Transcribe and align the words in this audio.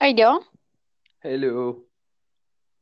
Alo, 0.00 0.42
Hello. 1.20 1.78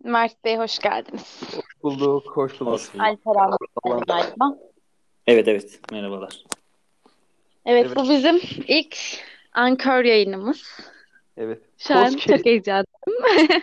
Mert 0.05 0.45
Bey 0.45 0.57
hoş 0.57 0.79
geldiniz. 0.79 1.43
Hoş 1.57 1.83
bulduk. 1.83 2.27
Hoş 2.37 2.61
bulduk. 2.61 2.81
Bulduk. 2.95 3.01
Alper 3.01 3.47
abi 3.47 4.05
galiba. 4.07 4.59
Evet 5.27 5.49
evet. 5.49 5.81
Merhabalar. 5.93 6.45
Evet, 7.67 7.87
Evet. 7.87 7.97
bu 7.97 8.09
bizim 8.11 8.41
ilk 8.69 8.97
Ankara 9.53 10.09
yayınımız. 10.09 10.63
Evet. 11.37 11.63
Şu 11.79 11.95
an 11.95 12.05
Podcast. 12.13 12.29
çok 12.29 12.47
heyecanlıyım. 12.47 13.43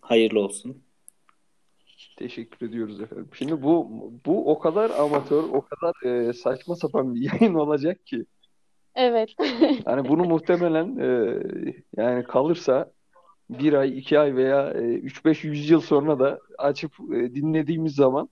Hayırlı 0.00 0.40
olsun. 0.40 0.82
Teşekkür 2.16 2.68
ediyoruz 2.68 3.00
efendim. 3.00 3.28
Şimdi 3.34 3.62
bu 3.62 3.88
bu 4.26 4.50
o 4.50 4.58
kadar 4.58 4.90
amatör, 4.90 5.42
o 5.42 5.60
kadar 5.60 6.10
e, 6.28 6.32
saçma 6.32 6.76
sapan 6.76 7.14
bir 7.14 7.20
yayın 7.40 7.54
olacak 7.54 8.06
ki. 8.06 8.24
Evet. 8.96 9.30
Yani 9.86 10.08
bunu 10.08 10.24
muhtemelen 10.24 10.96
e, 10.98 11.42
yani 11.96 12.24
kalırsa 12.24 12.92
bir 13.50 13.72
ay, 13.72 13.98
iki 13.98 14.18
ay 14.18 14.36
veya 14.36 14.70
e, 14.70 14.78
üç 14.78 15.24
beş 15.24 15.44
yüz 15.44 15.70
yıl 15.70 15.80
sonra 15.80 16.18
da 16.18 16.40
açıp 16.58 16.92
e, 17.12 17.34
dinlediğimiz 17.34 17.94
zaman 17.94 18.28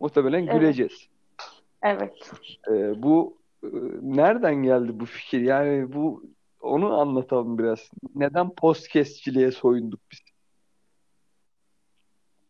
muhtemelen 0.00 0.46
Evet. 0.46 0.52
güleceğiz. 0.52 1.08
Evet. 1.82 2.32
E, 2.68 3.02
bu 3.02 3.36
e, 3.62 3.68
nereden 4.02 4.54
geldi 4.54 5.00
bu 5.00 5.06
fikir? 5.06 5.40
Yani 5.40 5.92
bu 5.92 6.22
onu 6.60 7.00
anlatalım 7.00 7.58
biraz. 7.58 7.90
Neden 8.14 8.54
podcastçiliğe 8.54 9.50
soyunduk 9.50 10.00
biz? 10.12 10.18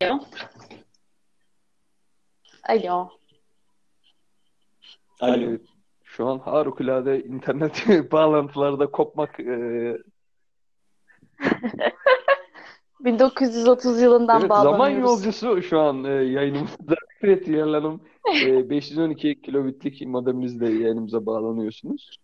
Alo. 0.02 0.20
Alo. 2.68 3.10
Alo. 5.20 5.42
Evet. 5.42 5.73
Şu 6.16 6.26
an 6.26 6.38
harikulade 6.38 7.24
internet 7.24 7.86
bağlantılarda 8.12 8.90
kopmak 8.90 9.40
e, 9.40 9.96
1930 13.00 14.02
yılından 14.02 14.40
Evet, 14.40 14.50
zaman 14.50 14.78
bağlanıyoruz. 14.78 15.10
yolcusu 15.10 15.62
şu 15.62 15.80
an 15.80 16.04
e, 16.04 16.08
yayınımızda. 16.10 16.94
Evet 17.22 17.48
Yel 17.48 17.68
Hanım, 17.68 18.00
e, 18.42 18.70
512 18.70 19.42
kilobitlik 19.42 20.06
modemimizle 20.06 20.66
yayınımıza 20.66 21.26
bağlanıyorsunuz. 21.26 22.18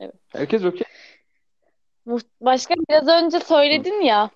Evet. 0.00 0.14
Herkes 0.28 0.64
okey. 0.64 0.86
Başka 2.40 2.74
biraz 2.88 3.08
önce 3.08 3.40
söyledin 3.40 4.00
ya. 4.00 4.30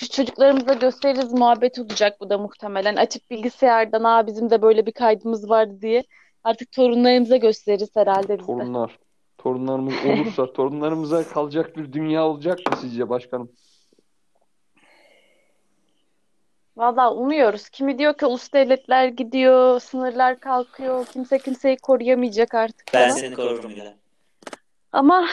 Şu 0.00 0.08
çocuklarımıza 0.08 0.74
gösteririz 0.74 1.32
muhabbet 1.32 1.78
olacak 1.78 2.20
bu 2.20 2.30
da 2.30 2.38
muhtemelen. 2.38 2.96
Açıp 2.96 3.30
bilgisayardan 3.30 4.04
aa 4.04 4.26
bizim 4.26 4.50
de 4.50 4.62
böyle 4.62 4.86
bir 4.86 4.92
kaydımız 4.92 5.50
vardı 5.50 5.78
diye. 5.80 6.04
Artık 6.44 6.72
torunlarımıza 6.72 7.36
gösteririz 7.36 7.96
herhalde 7.96 8.38
biz. 8.38 8.46
Torunlar. 8.46 8.98
Torunlarımız 9.38 9.94
olursa, 10.06 10.52
torunlarımıza 10.52 11.28
kalacak 11.28 11.76
bir 11.76 11.92
dünya 11.92 12.26
olacak 12.26 12.58
mı 12.58 12.76
sizce 12.80 13.08
başkanım? 13.08 13.52
Valla 16.76 17.14
umuyoruz. 17.14 17.68
Kimi 17.68 17.98
diyor 17.98 18.14
ki 18.14 18.26
ulus 18.26 18.52
devletler 18.52 19.08
gidiyor, 19.08 19.80
sınırlar 19.80 20.40
kalkıyor, 20.40 21.06
kimse 21.06 21.38
kimseyi 21.38 21.76
koruyamayacak 21.76 22.54
artık 22.54 22.86
Ben 22.94 23.08
falan. 23.08 23.20
seni 23.20 23.34
korurum 23.34 23.70
Hilal. 23.70 23.92
Ama 24.92 25.26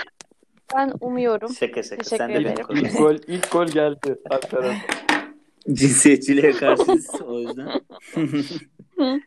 ben 0.76 0.94
umuyorum. 1.02 1.54
Şaka 1.54 1.84
şaka. 1.84 2.04
Teşekkür 2.04 2.18
Sen 2.18 2.30
de 2.30 2.34
ederim. 2.34 2.66
İlk, 2.70 2.84
ilk 2.84 2.98
gol, 2.98 3.16
ilk 3.28 3.52
gol 3.52 3.66
geldi 3.66 4.20
Alperen. 4.30 4.76
Cinsiyetçiliğe 5.74 6.52
karşıyız 6.52 7.22
o 7.22 7.40
yüzden. 7.40 7.82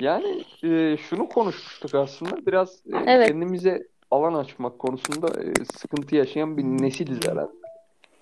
Yani 0.00 0.44
e, 0.62 0.96
şunu 0.96 1.28
konuşmuştuk 1.28 1.94
aslında 1.94 2.46
biraz 2.46 2.82
e, 2.86 2.96
Evet. 3.06 3.28
kendimize 3.28 3.88
alan 4.10 4.34
açmak 4.34 4.78
konusunda 4.78 5.42
e, 5.42 5.64
sıkıntı 5.64 6.16
yaşayan 6.16 6.56
bir 6.56 6.62
nesiliz 6.62 7.18
herhalde. 7.24 7.52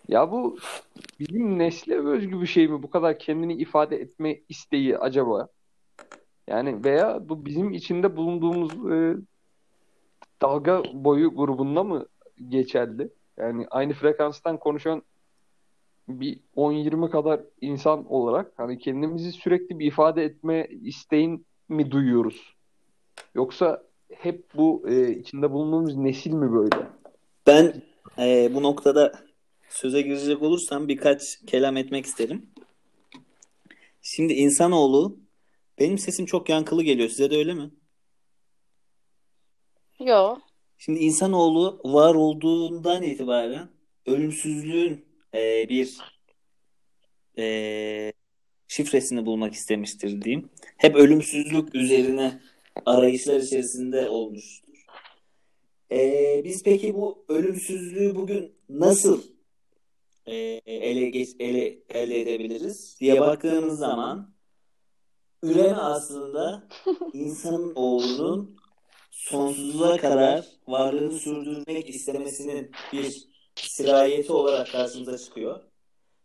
Ya 0.09 0.31
bu 0.31 0.59
bizim 1.21 1.59
nesle 1.59 2.09
özgü 2.09 2.41
bir 2.41 2.47
şey 2.47 2.69
mi? 2.69 2.83
Bu 2.83 2.91
kadar 2.91 3.19
kendini 3.19 3.55
ifade 3.55 3.97
etme 3.97 4.41
isteği 4.49 4.99
acaba? 4.99 5.49
Yani 6.49 6.85
veya 6.85 7.29
bu 7.29 7.47
bizim 7.47 7.73
içinde 7.73 8.17
bulunduğumuz 8.17 8.93
e, 8.93 9.17
dalga 10.45 10.83
boyu 10.93 11.35
grubunda 11.35 11.85
mı 11.85 12.07
geçerli? 12.49 13.09
Yani 13.37 13.67
aynı 13.71 13.93
frekanstan 13.93 14.59
konuşan 14.59 15.03
bir 16.09 16.41
10-20 16.57 17.11
kadar 17.11 17.41
insan 17.61 18.13
olarak 18.13 18.53
hani 18.57 18.79
kendimizi 18.79 19.33
sürekli 19.33 19.79
bir 19.79 19.87
ifade 19.87 20.25
etme 20.25 20.69
isteğin 20.83 21.47
mi 21.69 21.91
duyuyoruz? 21.91 22.55
Yoksa 23.35 23.83
hep 24.13 24.45
bu 24.55 24.85
e, 24.89 25.11
içinde 25.11 25.51
bulunduğumuz 25.51 25.97
nesil 25.97 26.33
mi 26.33 26.53
böyle? 26.53 26.87
Ben 27.47 27.83
e, 28.19 28.55
bu 28.55 28.63
noktada 28.63 29.13
söze 29.69 30.03
girecek 30.03 30.43
olursam 30.43 30.89
birkaç 30.89 31.23
kelam 31.47 31.77
etmek 31.77 32.07
isterim. 32.07 32.47
Şimdi 34.03 34.33
insanoğlu 34.33 35.17
benim 35.79 35.99
sesim 35.99 36.27
çok 36.27 36.49
yankılı 36.49 36.83
geliyor. 36.83 37.09
Size 37.09 37.31
de 37.31 37.37
öyle 37.37 37.55
mi? 37.55 37.71
Yo. 40.01 40.37
Şimdi 40.79 40.99
insanoğlu 40.99 41.81
var 41.85 42.15
olduğundan 42.15 43.03
itibaren 43.03 43.69
ölümsüzlüğün 44.07 45.05
e, 45.35 45.69
bir 45.69 45.99
e, 47.39 48.13
şifresini 48.69 49.27
bulmak 49.27 49.55
istemiştir 49.55 50.23
diyeyim. 50.23 50.51
Hep 50.77 50.97
ölümsüzlük 50.97 51.75
üzerine 51.75 52.41
arayışlar 52.87 53.41
içerisinde 53.41 54.09
olmuştur. 54.09 54.87
E, 55.91 56.43
biz 56.45 56.63
peki 56.63 56.95
bu 56.95 57.25
ölümsüzlüğü 57.29 58.15
bugün 58.15 58.53
nasıl 58.69 59.23
e, 60.27 60.35
ele, 60.67 61.11
geç, 61.11 61.29
ele, 61.39 61.79
elde 61.89 62.21
edebiliriz 62.21 62.97
diye 63.01 63.21
baktığımız 63.21 63.79
zaman 63.79 64.35
üreme 65.43 65.77
aslında 65.77 66.69
insan 67.13 67.73
oğlunun 67.75 68.57
sonsuza 69.15 69.97
kadar 69.97 70.45
varlığını 70.69 71.19
sürdürmek 71.19 71.89
istemesinin 71.89 72.71
bir 72.93 73.25
sirayeti 73.57 74.33
olarak 74.33 74.73
karşımıza 74.73 75.19
çıkıyor. 75.19 75.61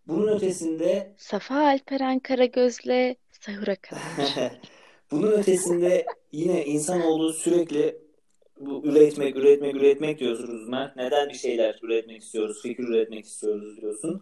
Bunun 0.07 0.27
ötesinde 0.27 1.13
Safa 1.17 1.55
Alperen 1.55 2.19
Karagöz'le 2.19 3.15
sahura 3.31 3.75
kadar. 3.75 4.01
bunun 5.11 5.31
ötesinde 5.31 6.05
yine 6.31 6.65
insanoğlu 6.65 7.33
sürekli 7.33 7.97
bu 8.59 8.81
üretmek, 8.85 9.35
üretmek, 9.35 9.75
üretmek 9.75 10.19
diyorsunuz 10.19 10.67
Mert. 10.69 10.95
Neden 10.95 11.29
bir 11.29 11.33
şeyler 11.37 11.79
üretmek 11.81 12.21
istiyoruz, 12.21 12.61
fikir 12.61 12.83
üretmek 12.83 13.25
istiyoruz 13.25 13.81
diyorsun. 13.81 14.21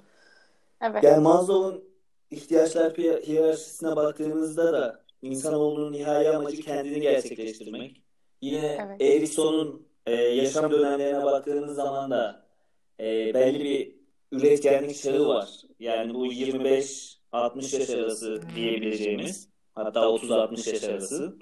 Evet. 0.81 1.03
Yani 1.03 1.23
Maslow'un 1.23 1.83
ihtiyaçlar 2.31 2.94
hiyer- 2.94 3.22
hiyerarşisine 3.22 3.95
baktığımızda 3.95 4.73
da 4.73 5.03
insanoğlunun 5.22 5.91
nihai 5.94 6.29
amacı 6.29 6.61
kendini 6.61 7.01
gerçekleştirmek. 7.01 8.01
Yine 8.42 8.78
Evet. 8.88 9.02
Erikson'un 9.02 9.88
e, 10.06 10.12
yaşam 10.16 10.72
dönemlerine 10.72 11.24
baktığımız 11.25 11.75
zaman 11.75 12.12
da 12.12 12.46
e, 13.00 13.34
belli 13.34 13.64
bir 13.64 13.96
üretkenlik 14.31 15.02
çağı 15.02 15.28
var. 15.28 15.50
Yani 15.80 16.14
bu 16.14 16.28
25-60 16.28 17.80
yaş 17.80 17.90
arası 17.90 18.42
diyebileceğimiz 18.56 19.50
hatta 19.75 20.00
30-60 20.00 20.70
yaş 20.70 20.84
arası. 20.84 21.38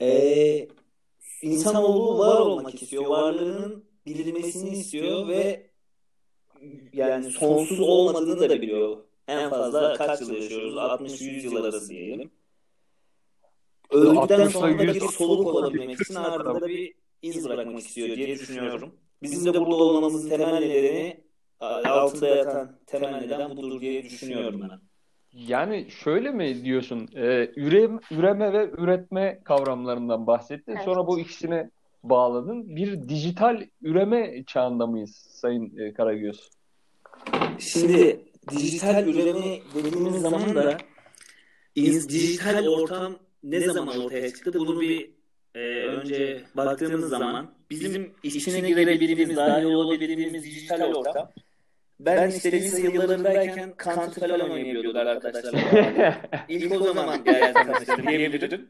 E, 0.00 0.68
insanoğlu 1.42 2.18
var 2.18 2.40
olmak 2.40 2.82
istiyor. 2.82 3.06
Varlığının 3.06 3.84
bilinmesini 4.06 4.70
istiyor 4.70 5.28
ve 5.28 5.70
yani 6.92 7.30
sonsuz 7.30 7.80
olmadığını 7.80 8.40
da 8.40 8.62
biliyor. 8.62 8.96
En 9.28 9.50
fazla 9.50 9.94
kaç 9.94 10.20
yıl 10.20 10.32
yaşıyoruz? 10.32 10.74
60-100 10.74 11.44
yıl 11.44 11.64
arası 11.64 11.88
diyelim. 11.88 12.30
Öldükten 13.90 14.40
60'la 14.40 14.50
sonra 14.50 14.78
da 14.78 14.82
100 14.82 14.94
bir 14.94 15.00
soluk 15.00 15.46
olabilmek 15.46 16.00
için 16.00 16.14
ardında 16.14 16.60
da 16.60 16.68
bir 16.68 16.94
iz 17.22 17.48
bırakmak 17.48 17.78
istiyor 17.78 18.16
diye 18.16 18.28
düşünüyorum. 18.38 18.94
Bizim 19.22 19.54
de 19.54 19.60
burada 19.60 19.74
olmamızın 19.74 20.28
temel 20.28 20.58
nedeni 20.58 21.20
altında 21.60 22.28
yatan 22.28 22.78
temel 22.86 23.20
neden 23.20 23.56
budur 23.56 23.80
diye 23.80 24.02
düşünüyorum 24.02 24.60
ben. 24.62 24.80
Yani 25.32 25.86
şöyle 25.90 26.30
mi 26.30 26.64
diyorsun? 26.64 27.08
E, 27.14 27.50
ürem, 27.56 28.00
üreme 28.10 28.52
ve 28.52 28.70
üretme 28.78 29.40
kavramlarından 29.44 30.26
bahsettin. 30.26 30.72
Evet. 30.72 30.84
Sonra 30.84 31.06
bu 31.06 31.20
ikisini 31.20 31.70
bağladın. 32.02 32.76
Bir 32.76 33.08
dijital 33.08 33.62
üreme 33.82 34.44
çağında 34.46 34.86
mıyız 34.86 35.10
Sayın 35.30 35.78
e, 35.78 35.92
Karagöz? 35.94 36.50
Şimdi 37.58 38.20
dijital 38.50 39.06
üreme 39.08 39.58
dediğimiz 39.74 40.22
zaman 40.22 40.54
da 40.54 40.78
iz- 41.74 42.08
dijital 42.08 42.66
ortam 42.66 43.16
ne 43.42 43.60
zaman 43.60 44.04
ortaya 44.04 44.30
çıktı? 44.30 44.54
Bunu 44.54 44.80
bir 44.80 45.10
e, 45.54 45.60
önce 45.86 46.42
baktığımız 46.54 47.08
zaman 47.08 47.54
bizim 47.70 48.14
içine 48.22 48.68
girebildiğimiz, 48.68 49.36
dahil 49.36 49.64
olabildiğimiz 49.64 50.44
dijital 50.44 50.94
ortam 50.94 51.32
ben 52.00 52.30
işte 52.30 52.52
lise 52.52 52.82
yıllarındayken 52.82 53.74
Counter 53.84 54.28
falan 54.28 54.50
oynayabiliyorduk 54.50 54.96
arkadaşlarla. 54.96 56.20
İlk 56.48 56.72
o 56.72 56.84
zaman 56.94 57.24
tanıştım 57.24 58.06
diyebilirim. 58.06 58.68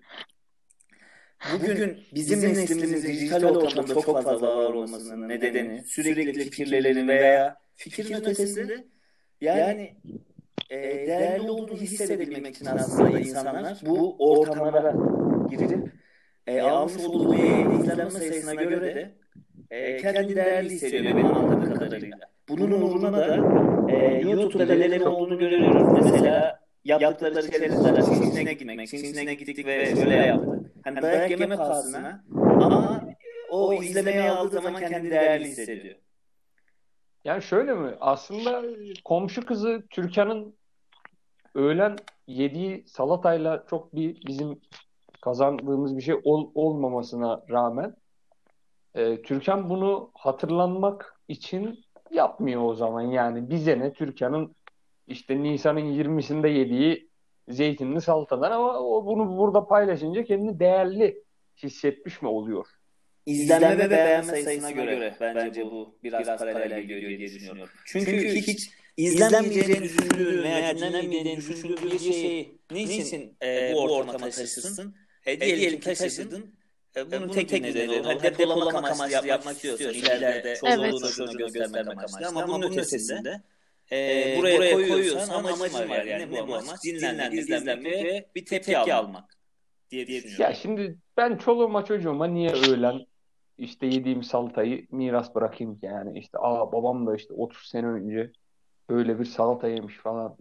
bugün 1.53 1.99
bizim 2.15 2.41
neslimizin 2.41 3.12
dijital 3.12 3.44
ortamda 3.44 3.94
çok 3.94 4.23
fazla 4.23 4.56
var 4.56 4.70
olmasının 4.70 5.29
nedeni 5.29 5.82
sürekli 5.82 6.44
fikirlerini 6.44 7.09
veya 7.09 7.56
fikrin 7.75 8.15
ötesinde 8.15 8.85
yani 9.41 9.97
e, 10.70 10.76
değerli 11.06 11.50
olduğunu 11.50 11.81
hissedebilmek 11.81 12.55
için 12.55 12.67
aslında 12.67 13.19
insanlar 13.19 13.79
bu 13.87 14.17
ortamlara 14.19 14.94
girip 15.50 15.93
e, 16.47 16.61
almış 16.61 17.05
olduğu 17.05 17.35
izlenme 17.35 18.11
sayısına 18.11 18.55
göre 18.55 18.94
de 18.94 19.15
e, 19.70 19.97
kendini 19.97 20.37
değerli 20.37 20.70
hissediyor 20.70 21.05
benim 21.05 21.26
anladığım 21.26 21.75
kadarıyla. 21.75 22.19
Bunun 22.49 22.70
uğruna 22.70 23.12
da 23.12 23.37
e, 23.93 24.20
YouTube'da 24.20 24.75
neler 24.75 25.00
olduğunu 25.00 25.38
görüyoruz. 25.38 25.88
Mesela 26.03 26.61
yaptıkları 26.85 27.47
içerikler 27.47 28.05
Çin'e 28.05 28.53
gitmek, 28.53 28.88
Çin'e 28.88 29.35
gittik 29.35 29.67
ve 29.67 30.00
öyle 30.00 30.15
yaptık. 30.15 30.70
Hani 30.85 31.03
dayak 31.03 31.31
yeme 31.31 31.56
pahasına 31.56 32.25
ama 32.35 33.00
o 33.50 33.75
izlemeye 33.82 34.31
aldığı 34.31 34.61
zaman 34.61 34.81
kendini 34.81 35.11
değerli 35.11 35.44
hissediyor. 35.44 35.94
Yani 37.25 37.43
şöyle 37.43 37.75
mi? 37.75 37.91
Aslında 38.00 38.65
komşu 39.05 39.47
kızı 39.47 39.82
Türkan'ın 39.91 40.57
öğlen 41.54 41.96
yediği 42.26 42.84
salatayla 42.86 43.64
çok 43.70 43.94
bir 43.94 44.26
bizim 44.26 44.60
kazandığımız 45.20 45.96
bir 45.96 46.02
şey 46.02 46.14
ol, 46.24 46.50
olmamasına 46.54 47.44
rağmen 47.50 47.96
e, 48.94 49.22
Türkan 49.22 49.70
bunu 49.70 50.10
hatırlanmak 50.14 51.20
için 51.28 51.84
yapmıyor 52.10 52.62
o 52.62 52.74
zaman. 52.74 53.02
Yani 53.02 53.50
bize 53.50 53.78
ne 53.78 53.92
Türkan'ın 53.92 54.56
işte 55.06 55.42
Nisan'ın 55.42 55.80
20'sinde 55.80 56.48
yediği 56.48 57.08
zeytinli 57.48 58.00
salatadan 58.00 58.50
ama 58.50 58.78
o 58.78 59.06
bunu 59.06 59.38
burada 59.38 59.66
paylaşınca 59.66 60.24
kendini 60.24 60.60
değerli 60.60 61.22
hissetmiş 61.62 62.22
mi 62.22 62.28
oluyor? 62.28 62.66
İzlenme 63.26 63.78
ve 63.78 63.90
beğenme 63.90 64.42
sayısına 64.42 64.70
göre 64.70 65.14
bence 65.20 65.64
bu 65.64 65.94
biraz, 66.04 66.20
biraz 66.20 66.40
paralel 66.40 66.82
gidiyor 66.82 67.00
diye 67.00 67.20
düşünüyorum. 67.20 67.72
Çünkü, 67.84 68.06
Çünkü 68.06 68.40
hiç 68.40 68.70
izlenmeyeceğini 68.98 69.82
düşündüğün 69.82 70.42
veya 70.42 70.76
dinlenmeyeceğini 70.76 71.36
düşündüğün 71.36 71.90
bir 71.90 71.98
şeyi 71.98 72.58
niçin 72.70 73.36
e, 73.42 73.72
bu 73.74 73.80
ortama 73.80 74.30
taşırsın? 74.30 74.94
E, 75.26 75.40
diyelim 75.40 75.80
ki 75.80 75.94
taşıdın. 75.94 76.54
E, 76.96 77.12
bunun 77.12 77.28
tek 77.28 77.48
tek 77.48 77.62
nedeni. 77.62 78.02
Hadi 78.02 78.22
depolamak 78.22 78.74
amaçlı 78.74 79.26
yapmak 79.26 79.54
istiyorsun. 79.54 79.88
İleride 79.88 80.54
çocuğunu 80.54 81.02
da 81.02 81.10
çocuğunu 81.10 81.52
göstermek 81.52 81.88
amaçlı. 81.88 82.26
Ama 82.28 82.48
bunun 82.48 82.72
ötesinde 82.72 83.42
e, 83.92 84.36
buraya, 84.38 84.58
buraya 84.58 84.88
koyuyorsan 84.88 85.44
amacın 85.44 85.88
var 85.88 86.04
yani. 86.04 86.34
Ne 86.34 86.48
bu 86.48 86.54
amaç? 86.54 86.84
Dinlenmek, 86.84 87.38
izlenmek 87.38 88.04
ve 88.04 88.26
bir 88.34 88.46
tepki 88.46 88.94
almak 88.94 89.38
diye, 89.90 90.06
diye 90.06 90.22
düşünüyorum. 90.22 90.44
Ya 90.44 90.54
şimdi 90.54 90.98
ben 91.16 91.36
çoluğuma 91.36 91.84
çocuğuma 91.84 92.26
niye 92.26 92.50
öğlen 92.50 93.06
işte 93.58 93.86
yediğim 93.86 94.22
salatayı 94.22 94.86
miras 94.90 95.34
bırakayım 95.34 95.78
ki 95.78 95.86
yani 95.86 96.18
işte 96.18 96.38
aa 96.38 96.72
babam 96.72 97.06
da 97.06 97.16
işte 97.16 97.34
30 97.34 97.68
sene 97.68 97.86
önce 97.86 98.32
öyle 98.88 99.19
bir 99.19 99.25
salata 99.25 99.69
yemiş 99.69 99.96
falan. 99.96 100.37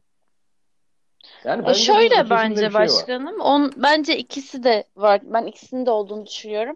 Yani 1.44 1.70
e 1.70 1.74
şöyle 1.74 2.30
bence 2.30 2.62
şey 2.62 2.74
başkanım. 2.74 3.42
On, 3.42 3.74
bence 3.76 4.18
ikisi 4.18 4.64
de 4.64 4.84
var. 4.96 5.22
Ben 5.24 5.46
ikisinin 5.46 5.86
de 5.86 5.92
olduğunu 5.92 6.26
düşünüyorum. 6.26 6.76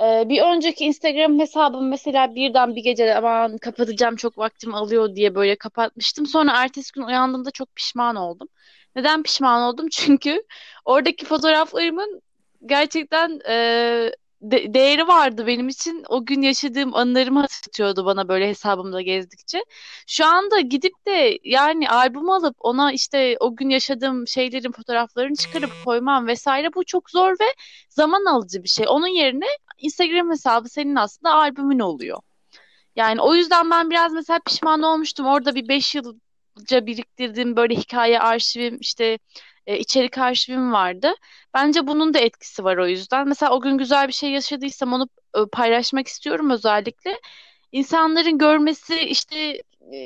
Ee, 0.00 0.28
bir 0.28 0.42
önceki 0.42 0.84
Instagram 0.84 1.38
hesabım 1.38 1.88
mesela 1.88 2.34
birden 2.34 2.76
bir 2.76 2.82
gece 2.82 3.14
aman 3.16 3.58
kapatacağım 3.58 4.16
çok 4.16 4.38
vaktim 4.38 4.74
alıyor 4.74 5.14
diye 5.16 5.34
böyle 5.34 5.56
kapatmıştım. 5.56 6.26
Sonra 6.26 6.52
ertesi 6.62 6.92
gün 6.92 7.02
uyandığımda 7.02 7.50
çok 7.50 7.76
pişman 7.76 8.16
oldum. 8.16 8.48
Neden 8.96 9.22
pişman 9.22 9.62
oldum? 9.62 9.88
Çünkü 9.92 10.42
oradaki 10.84 11.24
fotoğraflarımın 11.24 12.22
gerçekten 12.66 13.40
e, 13.48 14.10
de- 14.42 14.74
değeri 14.74 15.08
vardı 15.08 15.46
benim 15.46 15.68
için. 15.68 16.04
O 16.08 16.26
gün 16.26 16.42
yaşadığım 16.42 16.94
anılarımı 16.94 17.40
hatırlatıyordu 17.40 18.04
bana 18.04 18.28
böyle 18.28 18.48
hesabımda 18.48 19.02
gezdikçe. 19.02 19.64
Şu 20.06 20.26
anda 20.26 20.60
gidip 20.60 21.06
de 21.06 21.38
yani 21.44 21.90
albüm 21.90 22.30
alıp 22.30 22.56
ona 22.60 22.92
işte 22.92 23.36
o 23.40 23.56
gün 23.56 23.68
yaşadığım 23.70 24.28
şeylerin 24.28 24.72
fotoğraflarını 24.72 25.36
çıkarıp 25.36 25.70
koymam 25.84 26.26
vesaire 26.26 26.74
bu 26.74 26.84
çok 26.84 27.10
zor 27.10 27.32
ve 27.32 27.54
zaman 27.88 28.24
alıcı 28.24 28.62
bir 28.62 28.68
şey. 28.68 28.86
Onun 28.88 29.06
yerine 29.06 29.46
Instagram 29.78 30.30
hesabı 30.30 30.68
senin 30.68 30.96
aslında 30.96 31.34
albümün 31.34 31.78
oluyor. 31.78 32.18
Yani 32.96 33.20
o 33.22 33.34
yüzden 33.34 33.70
ben 33.70 33.90
biraz 33.90 34.12
mesela 34.12 34.40
pişman 34.46 34.82
olmuştum. 34.82 35.26
Orada 35.26 35.54
bir 35.54 35.68
5 35.68 35.94
yılca 35.94 36.86
biriktirdiğim 36.86 37.56
böyle 37.56 37.74
hikaye 37.74 38.20
arşivim 38.20 38.78
işte 38.80 39.18
e, 39.66 39.78
içerik 39.78 40.18
arşivim 40.18 40.72
vardı. 40.72 41.12
Bence 41.54 41.86
bunun 41.86 42.14
da 42.14 42.18
etkisi 42.18 42.64
var 42.64 42.76
o 42.76 42.86
yüzden. 42.86 43.28
Mesela 43.28 43.52
o 43.52 43.60
gün 43.60 43.78
güzel 43.78 44.08
bir 44.08 44.12
şey 44.12 44.30
yaşadıysam 44.30 44.92
onu 44.92 45.08
e, 45.36 45.38
paylaşmak 45.52 46.06
istiyorum 46.08 46.50
özellikle. 46.50 47.20
İnsanların 47.72 48.38
görmesi 48.38 49.00
işte 49.00 49.62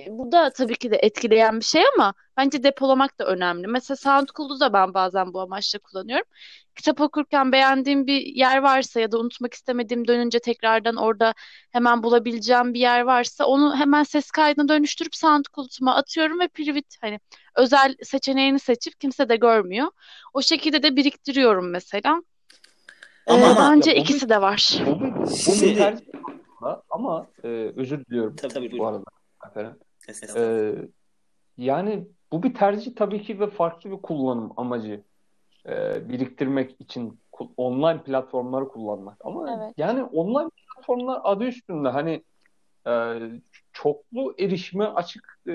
bu 0.08 0.32
da 0.32 0.50
tabii 0.50 0.75
ki 0.75 0.90
de 0.90 0.96
etkileyen 0.96 1.61
bir 1.61 1.64
şey 1.64 1.82
ama 1.96 2.14
bence 2.37 2.62
depolamak 2.62 3.19
da 3.19 3.26
önemli. 3.26 3.67
Mesela 3.67 3.96
SoundCloud'u 3.96 4.61
da 4.61 4.73
ben 4.73 4.94
bazen 4.94 5.32
bu 5.32 5.40
amaçla 5.40 5.78
kullanıyorum. 5.78 6.26
Kitap 6.75 7.00
okurken 7.00 7.52
beğendiğim 7.52 8.06
bir 8.06 8.20
yer 8.20 8.58
varsa 8.58 9.00
ya 9.00 9.12
da 9.12 9.19
unutmak 9.19 9.55
istemediğim 9.55 10.08
dönünce 10.08 10.38
tekrardan 10.38 10.96
orada 10.96 11.34
hemen 11.70 12.02
bulabileceğim 12.02 12.75
bir 12.75 12.81
yer 12.81 13.00
varsa 13.00 13.44
onu 13.44 13.76
hemen 13.76 14.02
ses 14.02 14.31
kaydına 14.31 14.69
dönüştürüp 14.69 15.14
SoundCloud'uma 15.14 15.94
atıyorum 15.94 16.40
ve 16.40 16.49
private 16.49 16.96
hani 17.00 17.20
özel 17.56 17.96
seçeneğini 18.02 18.58
seçip 18.58 19.00
kimse 19.00 19.28
de 19.28 19.37
görmüyor. 19.37 19.88
O 20.34 20.43
şekilde 20.43 20.82
de 20.82 20.96
biriktiriyorum 20.96 21.70
mesela. 21.70 22.23
Ama 23.26 23.52
ee, 23.52 23.56
bence 23.58 23.90
ya, 23.90 23.96
ikisi 23.96 24.28
de 24.28 24.40
var. 24.40 24.82
Bu, 24.87 25.00
bu, 25.00 25.06
bu 26.61 26.82
ama 26.90 27.26
e, 27.44 27.49
özür 27.76 28.05
diliyorum 28.05 28.37
tabii, 28.37 28.78
bu 28.78 28.87
arada. 28.87 29.15
Ee, 30.37 30.75
yani 31.56 32.08
bu 32.32 32.43
bir 32.43 32.54
tercih 32.54 32.94
tabii 32.96 33.22
ki 33.22 33.40
ve 33.40 33.50
farklı 33.50 33.90
bir 33.90 34.02
kullanım 34.02 34.52
amacı. 34.56 35.04
Ee, 35.66 36.08
biriktirmek 36.08 36.81
için 36.81 37.20
online 37.56 38.02
platformları 38.02 38.69
kullanmak. 38.69 39.16
Ama 39.25 39.56
evet. 39.56 39.75
yani 39.76 40.02
online 40.02 40.50
platformlar 40.50 41.20
adı 41.25 41.44
üstünde 41.44 41.88
hani 41.88 42.25
e, 42.87 43.20
çoklu 43.72 44.34
erişime 44.38 44.84
açık 44.84 45.40
e, 45.49 45.54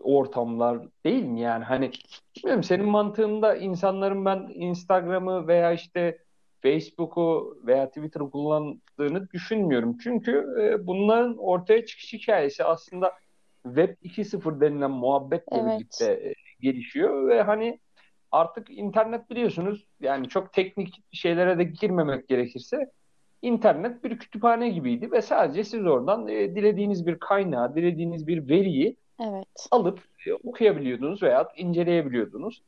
ortamlar 0.00 0.78
değil 1.04 1.24
mi 1.24 1.40
yani 1.40 1.64
hani 1.64 1.90
bilmiyorum 2.36 2.62
senin 2.62 2.88
mantığında 2.88 3.56
insanların 3.56 4.24
ben 4.24 4.50
Instagram'ı 4.54 5.46
veya 5.46 5.72
işte 5.72 6.18
Facebook'u 6.66 7.58
veya 7.66 7.88
Twitter'ı 7.88 8.30
kullandığını 8.30 9.30
düşünmüyorum. 9.30 9.98
Çünkü 9.98 10.46
e, 10.60 10.86
bunların 10.86 11.36
ortaya 11.38 11.86
çıkış 11.86 12.12
hikayesi 12.12 12.64
aslında 12.64 13.12
Web 13.64 13.94
2.0 14.02 14.60
denilen 14.60 14.90
muhabbetle 14.90 15.56
evet. 15.56 15.78
birlikte 15.78 16.04
e, 16.04 16.34
gelişiyor 16.60 17.28
ve 17.28 17.42
hani 17.42 17.80
artık 18.32 18.70
internet 18.70 19.30
biliyorsunuz 19.30 19.86
yani 20.00 20.28
çok 20.28 20.52
teknik 20.52 21.04
şeylere 21.12 21.58
de 21.58 21.64
girmemek 21.64 22.28
gerekirse 22.28 22.90
internet 23.42 24.04
bir 24.04 24.18
kütüphane 24.18 24.68
gibiydi 24.68 25.12
ve 25.12 25.22
sadece 25.22 25.64
siz 25.64 25.86
oradan 25.86 26.28
e, 26.28 26.54
dilediğiniz 26.54 27.06
bir 27.06 27.18
kaynağı, 27.18 27.74
dilediğiniz 27.74 28.26
bir 28.26 28.48
veriyi 28.48 28.96
evet. 29.20 29.68
alıp 29.70 30.00
e, 30.26 30.32
okuyabiliyordunuz 30.34 31.22
veya 31.22 31.48
inceleyebiliyordunuz. 31.56 32.62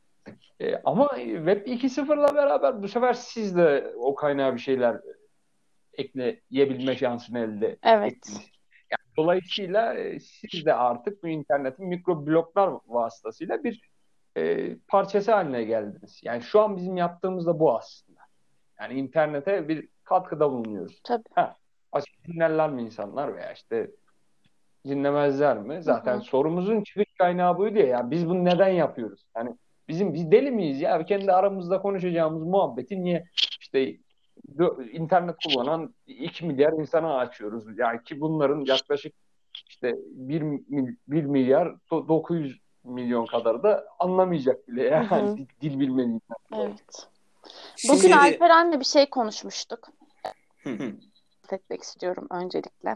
E, 0.59 0.75
ama 0.83 1.09
Web 1.15 1.67
2.0'la 1.67 2.35
beraber 2.35 2.83
bu 2.83 2.87
sefer 2.87 3.13
siz 3.13 3.57
de 3.57 3.93
o 3.97 4.15
kaynağa 4.15 4.53
bir 4.53 4.59
şeyler 4.59 4.97
ekleyebilme 5.93 6.95
şansını 6.95 7.39
elde 7.39 7.77
evet. 7.83 8.11
ettiniz. 8.11 8.51
Yani 8.91 9.15
dolayısıyla 9.17 9.93
e, 9.93 10.19
siz 10.19 10.65
de 10.65 10.73
artık 10.73 11.23
bu 11.23 11.27
internetin 11.27 11.87
mikro 11.87 12.27
bloklar 12.27 12.73
vasıtasıyla 12.87 13.63
bir 13.63 13.81
e, 14.37 14.75
parçası 14.87 15.31
haline 15.31 15.63
geldiniz. 15.63 16.21
Yani 16.23 16.41
şu 16.41 16.61
an 16.61 16.77
bizim 16.77 16.97
yaptığımız 16.97 17.45
da 17.45 17.59
bu 17.59 17.77
aslında. 17.77 18.19
Yani 18.79 18.93
internete 18.93 19.67
bir 19.67 19.87
katkıda 20.03 20.51
bulunuyoruz. 20.51 21.01
Tabii. 21.03 21.23
Ha, 21.35 21.55
açık 21.91 22.27
dinlerler 22.27 22.69
mi 22.69 22.81
insanlar 22.81 23.35
veya 23.35 23.53
işte 23.53 23.91
dinlemezler 24.85 25.57
mi? 25.57 25.83
Zaten 25.83 26.13
Hı-hı. 26.13 26.21
sorumuzun 26.21 26.83
çıkış 26.83 27.05
kaynağı 27.17 27.57
buydu 27.57 27.79
ya. 27.79 27.85
Yani 27.85 28.11
biz 28.11 28.29
bunu 28.29 28.45
neden 28.45 28.69
yapıyoruz? 28.69 29.25
Yani 29.35 29.55
bizim 29.89 30.13
biz 30.13 30.31
deli 30.31 30.51
miyiz 30.51 30.81
ya? 30.81 31.05
Kendi 31.05 31.31
aramızda 31.31 31.81
konuşacağımız 31.81 32.43
muhabbeti 32.43 33.03
niye 33.03 33.25
işte 33.61 33.97
internet 34.91 35.35
kullanan 35.43 35.95
2 36.07 36.45
milyar 36.45 36.73
insana 36.73 37.17
açıyoruz. 37.17 37.63
Yani 37.77 38.03
ki 38.03 38.21
bunların 38.21 38.59
yaklaşık 38.65 39.13
işte 39.69 39.95
1, 40.07 40.41
1 41.07 41.23
milyar 41.23 41.75
900 41.91 42.59
milyon 42.83 43.25
kadar 43.25 43.63
da 43.63 43.85
anlamayacak 43.99 44.67
bile 44.67 44.83
yani 44.83 45.07
hı 45.07 45.15
hı. 45.15 45.37
dil 45.61 45.79
bilmediğinden. 45.79 46.37
Evet. 46.55 47.07
Bugün 47.89 48.01
Şimdi... 48.01 48.15
Alperen'le 48.15 48.79
bir 48.79 48.85
şey 48.85 49.09
konuşmuştuk. 49.09 49.89
etmek 51.53 51.81
istiyorum 51.81 52.27
öncelikle. 52.31 52.95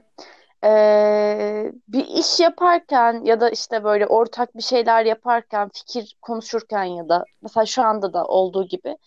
Ee, 0.64 1.72
bir 1.88 2.06
iş 2.08 2.40
yaparken 2.40 3.22
ya 3.26 3.42
da 3.42 3.50
işte 3.50 3.84
böyle 3.84 4.08
ortak 4.08 4.58
bir 4.58 4.64
şeyler 4.64 5.06
yaparken, 5.06 5.70
fikir 5.74 6.18
konuşurken 6.22 6.84
ya 6.84 7.10
da 7.10 7.26
mesela 7.42 7.66
şu 7.66 7.84
anda 7.84 8.14
da 8.14 8.26
olduğu 8.26 8.68
gibi 8.68 8.98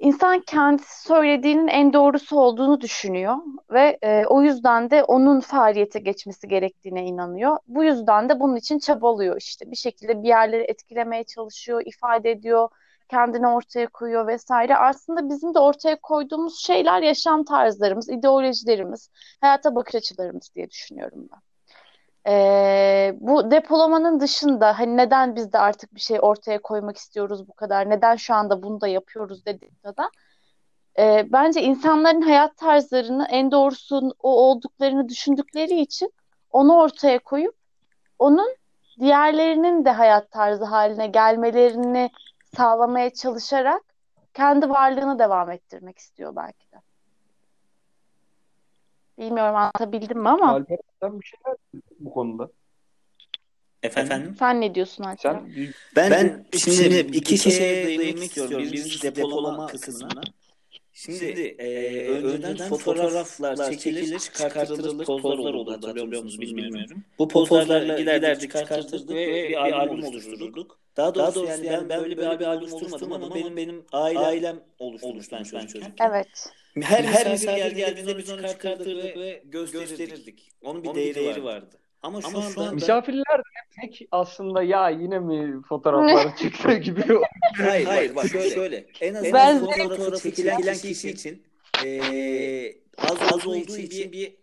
İnsan 0.00 0.40
kendisi 0.40 1.02
söylediğinin 1.02 1.68
en 1.68 1.92
doğrusu 1.92 2.40
olduğunu 2.40 2.80
düşünüyor 2.80 3.36
ve 3.70 3.98
e, 4.02 4.24
o 4.26 4.42
yüzden 4.42 4.90
de 4.90 5.04
onun 5.04 5.40
faaliyete 5.40 5.98
geçmesi 5.98 6.48
gerektiğine 6.48 7.04
inanıyor. 7.04 7.58
Bu 7.66 7.84
yüzden 7.84 8.28
de 8.28 8.40
bunun 8.40 8.56
için 8.56 8.78
çabalıyor 8.78 9.36
işte. 9.40 9.70
Bir 9.70 9.76
şekilde 9.76 10.22
bir 10.22 10.28
yerleri 10.28 10.62
etkilemeye 10.62 11.24
çalışıyor, 11.24 11.82
ifade 11.86 12.30
ediyor, 12.30 12.68
kendini 13.10 13.48
ortaya 13.48 13.86
koyuyor 13.86 14.26
vesaire. 14.26 14.76
Aslında 14.76 15.28
bizim 15.28 15.54
de 15.54 15.58
ortaya 15.58 16.00
koyduğumuz 16.00 16.60
şeyler 16.66 17.02
yaşam 17.02 17.44
tarzlarımız, 17.44 18.08
ideolojilerimiz, 18.08 19.10
hayata 19.40 19.74
bakış 19.74 19.94
açılarımız 19.94 20.50
diye 20.54 20.70
düşünüyorum 20.70 21.28
ben. 21.32 21.40
Ee, 22.26 23.14
bu 23.20 23.50
depolamanın 23.50 24.20
dışında 24.20 24.78
hani 24.78 24.96
neden 24.96 25.36
biz 25.36 25.52
de 25.52 25.58
artık 25.58 25.94
bir 25.94 26.00
şey 26.00 26.18
ortaya 26.22 26.62
koymak 26.62 26.96
istiyoruz 26.96 27.48
bu 27.48 27.52
kadar, 27.52 27.90
neden 27.90 28.16
şu 28.16 28.34
anda 28.34 28.62
bunu 28.62 28.80
da 28.80 28.88
yapıyoruz 28.88 29.46
dediğimde 29.46 29.88
de 29.88 30.02
e, 30.98 31.32
bence 31.32 31.62
insanların 31.62 32.20
hayat 32.20 32.56
tarzlarını 32.56 33.26
en 33.30 33.50
doğrusu 33.50 34.14
o 34.22 34.30
olduklarını 34.42 35.08
düşündükleri 35.08 35.80
için 35.80 36.12
onu 36.50 36.76
ortaya 36.76 37.18
koyup 37.18 37.54
onun 38.18 38.56
diğerlerinin 39.00 39.84
de 39.84 39.90
hayat 39.90 40.30
tarzı 40.30 40.64
haline 40.64 41.06
gelmelerini 41.06 42.10
sağlamaya 42.56 43.10
çalışarak 43.10 43.82
kendi 44.34 44.70
varlığını 44.70 45.18
devam 45.18 45.50
ettirmek 45.50 45.98
istiyor 45.98 46.36
belki 46.36 46.72
de. 46.72 46.76
Bilmiyorum 49.18 49.56
anlatabildim 49.56 50.18
mi 50.18 50.28
ama 50.28 50.50
Alper 50.52 50.78
sen 51.02 51.20
bir 51.20 51.26
şeyler 51.26 51.56
bu 51.98 52.10
konuda. 52.10 52.50
Efendim? 53.82 54.36
sen 54.38 54.60
ne 54.60 54.74
diyorsun 54.74 55.04
Alper? 55.04 55.32
Sen 55.32 55.52
Ben, 55.96 56.10
ben 56.10 56.46
şimdi 56.58 57.16
iki 57.16 57.38
şeye 57.38 57.86
değinmek 57.98 58.24
istiyorum. 58.24 58.58
Birincisi 58.58 59.16
depolama 59.16 59.66
kısmına. 59.66 60.20
Şimdi 60.92 61.40
e, 61.58 62.08
önceden 62.08 62.68
fotoğraflar 62.68 63.70
çekilir, 63.70 64.18
çıkartılır, 64.18 65.04
pozlar 65.04 65.38
olurdu 65.38 65.72
hatırlıyor 65.72 66.22
musunuz 66.22 66.40
bilmiyorum. 66.40 67.04
Bu 67.18 67.28
pozlarla 67.28 68.00
giderdik, 68.00 68.50
çıkartırdık 68.50 69.10
ve 69.10 69.48
bir 69.48 69.56
albüm 69.56 70.04
oluşturduk. 70.04 70.78
Daha 71.00 71.34
doğrusu, 71.34 71.46
yani 71.46 71.66
ben, 71.70 71.88
ben 71.88 72.02
böyle 72.02 72.18
bir 72.18 72.24
albüm 72.46 72.72
oluşturmadım 72.72 73.12
ama 73.12 73.34
benim 73.34 73.56
benim 73.56 73.84
ailem 73.92 74.60
oluşturmuş 74.78 75.32
ben 75.32 75.42
çocukken. 75.42 75.92
Evet. 76.10 76.52
Her 76.82 77.04
her 77.04 77.30
misafir 77.30 77.76
geldiğinde 77.76 78.18
biz 78.18 78.30
onu 78.30 78.48
çıkartırdık 78.48 79.16
ve 79.16 79.42
gösterirdik. 79.44 80.50
Onun 80.62 80.84
bir 80.84 80.94
değeri 80.94 81.44
vardı. 81.44 81.76
Ama 82.02 82.22
şu 82.22 82.38
anda 82.38 82.72
misafirler 82.72 83.38
de 83.38 83.42
pek 83.80 84.08
aslında 84.10 84.62
ya 84.62 84.90
yine 84.90 85.18
mi 85.18 85.62
fotoğraflar 85.62 86.36
çıktı 86.42 86.74
gibi 86.74 87.02
Hayır, 87.56 87.86
hayır 87.86 88.16
bak 88.16 88.28
şöyle, 88.28 88.50
şöyle. 88.50 88.86
En 89.00 89.14
azından 89.14 89.34
Ben- 89.34 89.60
fotoğrafı 89.60 90.30
çekilen 90.30 90.74
kişi 90.74 91.10
için 91.10 91.42
eee 91.84 92.76
az 92.98 93.18
az 93.34 93.46
olduğu 93.46 93.76
için 93.76 94.12
bir 94.12 94.39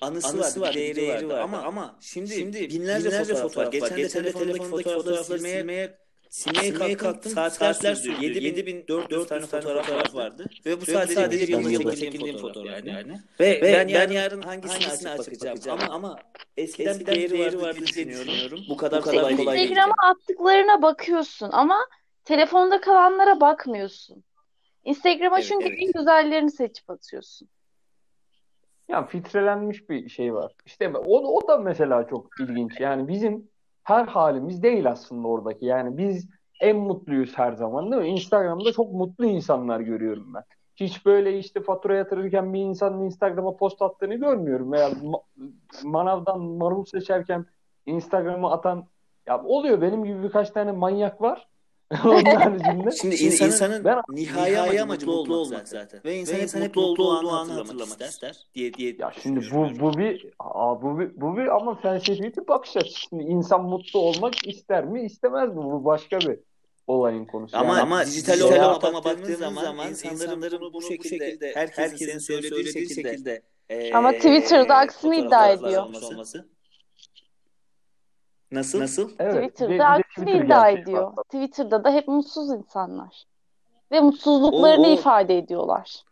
anısı, 0.00 0.60
var, 0.60 0.74
bir 0.74 0.96
değeri, 0.96 1.28
var. 1.28 1.40
Ama 1.40 1.62
ama 1.62 1.96
şimdi, 2.00 2.34
şimdi 2.34 2.70
binlerce, 2.70 3.10
fotoğraf 3.10 3.56
var. 3.56 3.72
Geçen, 3.72 3.96
Geçen 3.96 4.24
de 4.24 4.32
telefondaki 4.32 4.88
fotoğrafları 4.88 5.38
silmeye 5.38 5.98
silmeye 6.30 6.96
kalktım. 6.96 7.32
Saatler 7.32 7.94
sürdü. 7.94 8.24
7400 8.24 9.26
tane 9.26 9.46
fotoğraf 9.46 10.14
vardı. 10.14 10.46
Ve 10.66 10.80
bu 10.80 10.86
sadece, 10.86 11.14
sadece 11.14 11.52
yılda 11.52 11.70
yılda 11.70 11.96
çekildiğim 11.96 12.38
fotoğraf 12.38 12.84
yani. 12.84 13.20
Ve, 13.40 13.60
ben, 13.62 13.88
ben 13.88 14.10
yarın 14.10 14.42
hangisini, 14.42 15.10
açıp 15.10 15.42
bakacağım. 15.42 15.80
Ama 15.82 15.94
ama 15.94 16.18
eskiden, 16.56 17.00
bir 17.00 17.06
değeri 17.06 17.62
vardı 17.62 17.80
diye 17.94 18.08
düşünüyorum. 18.08 18.60
Bu 18.68 18.76
kadar 18.76 19.02
kolay 19.02 19.36
kolay 19.36 19.58
değil. 19.58 19.70
Instagram'a 19.70 20.10
attıklarına 20.10 20.82
bakıyorsun 20.82 21.48
ama 21.52 21.86
telefonda 22.24 22.80
kalanlara 22.80 23.40
bakmıyorsun. 23.40 24.24
Instagram'a 24.84 25.38
Evet, 25.38 25.48
çünkü 25.48 25.68
evet. 25.68 25.78
en 25.80 25.92
güzellerini 25.92 26.50
seçip 26.50 26.90
atıyorsun. 26.90 27.48
Ya 28.90 29.06
filtrelenmiş 29.06 29.90
bir 29.90 30.08
şey 30.08 30.34
var. 30.34 30.52
İşte 30.66 30.92
o, 30.98 31.36
o 31.38 31.48
da 31.48 31.58
mesela 31.58 32.06
çok 32.06 32.40
ilginç. 32.40 32.80
Yani 32.80 33.08
bizim 33.08 33.48
her 33.84 34.06
halimiz 34.06 34.62
değil 34.62 34.90
aslında 34.90 35.28
oradaki. 35.28 35.66
Yani 35.66 35.98
biz 35.98 36.28
en 36.60 36.76
mutluyuz 36.76 37.38
her 37.38 37.52
zaman 37.52 37.92
değil 37.92 38.02
mi? 38.02 38.08
Instagram'da 38.08 38.72
çok 38.72 38.92
mutlu 38.92 39.24
insanlar 39.26 39.80
görüyorum 39.80 40.34
ben. 40.34 40.42
Hiç 40.76 41.06
böyle 41.06 41.38
işte 41.38 41.62
fatura 41.62 41.96
yatırırken 41.96 42.54
bir 42.54 42.60
insanın 42.60 43.04
Instagram'a 43.04 43.56
post 43.56 43.82
attığını 43.82 44.14
görmüyorum. 44.14 44.72
Veya 44.72 44.88
ma- 44.88 45.22
manavdan 45.84 46.40
marul 46.40 46.84
seçerken 46.84 47.46
Instagram'a 47.86 48.52
atan 48.52 48.86
ya 49.26 49.44
oluyor 49.44 49.80
benim 49.80 50.04
gibi 50.04 50.22
birkaç 50.22 50.50
tane 50.50 50.72
manyak 50.72 51.20
var. 51.22 51.48
Şimdi, 53.00 53.14
insanın, 53.14 53.84
ben 53.84 54.00
nihai, 54.08 54.80
amacı 54.82 55.06
mutlu 55.06 55.36
olmak 55.36 55.68
zaten. 55.68 56.00
Ve 56.04 56.16
insan, 56.16 56.60
hep 56.60 56.76
mutlu 56.76 56.82
olduğu 56.82 57.30
anı 57.30 57.52
hatırlamak 57.52 58.00
ister 58.02 58.36
diye 58.54 58.74
diye. 58.74 58.96
Ya 58.98 59.12
şimdi 59.22 59.40
bu 59.54 59.80
bu 59.80 59.98
bir 59.98 60.26
aa, 60.38 60.82
bu 60.82 60.98
bir 60.98 61.20
bu 61.20 61.36
bir 61.36 61.56
ama 61.56 61.80
felsefi 61.80 62.22
bir 62.22 62.48
bakış 62.48 62.76
açısı. 62.76 63.00
Şimdi 63.00 63.22
insan 63.22 63.64
mutlu 63.64 63.98
olmak 64.00 64.46
ister 64.48 64.84
mi 64.84 65.02
istemez 65.04 65.48
mi? 65.48 65.56
Bu 65.56 65.84
başka 65.84 66.18
bir 66.20 66.38
olayın 66.86 67.24
konusu. 67.24 67.56
Ama 67.56 67.72
Yani 67.72 67.80
ama 67.82 68.06
dijital 68.06 68.50
veya- 68.50 68.74
ortama 68.76 69.04
baktığın 69.04 69.34
zaman, 69.34 69.88
insanların 69.88 70.60
bunu 70.60 70.72
bu 70.72 70.82
şekilde 70.82 71.52
herkesin 71.54 72.18
söylediği 72.18 72.72
şekilde 72.72 73.42
eee, 73.70 73.92
Ama 73.92 74.12
Twitter'da 74.12 74.74
aksini 74.74 75.16
iddia 75.16 75.48
ediyor. 75.50 75.82
olması. 76.12 76.48
Nasıl? 78.52 78.80
Nasıl? 78.80 79.10
evet, 79.18 79.52
Twitter'da 79.52 79.86
aksini 79.86 80.24
Twitter 80.24 80.44
iddia 80.44 80.68
ediyor. 80.68 81.16
var. 81.16 81.24
Twitter'da 81.24 81.84
da 81.84 81.90
hep 81.92 82.08
mutsuz 82.08 82.50
insanlar. 82.50 83.24
Ve 83.92 84.00
mutsuzluklarını 84.00 84.86
O- 84.86 84.90
o- 84.90 84.94
ifade 84.94 85.38
ediyorlar. 85.38 86.04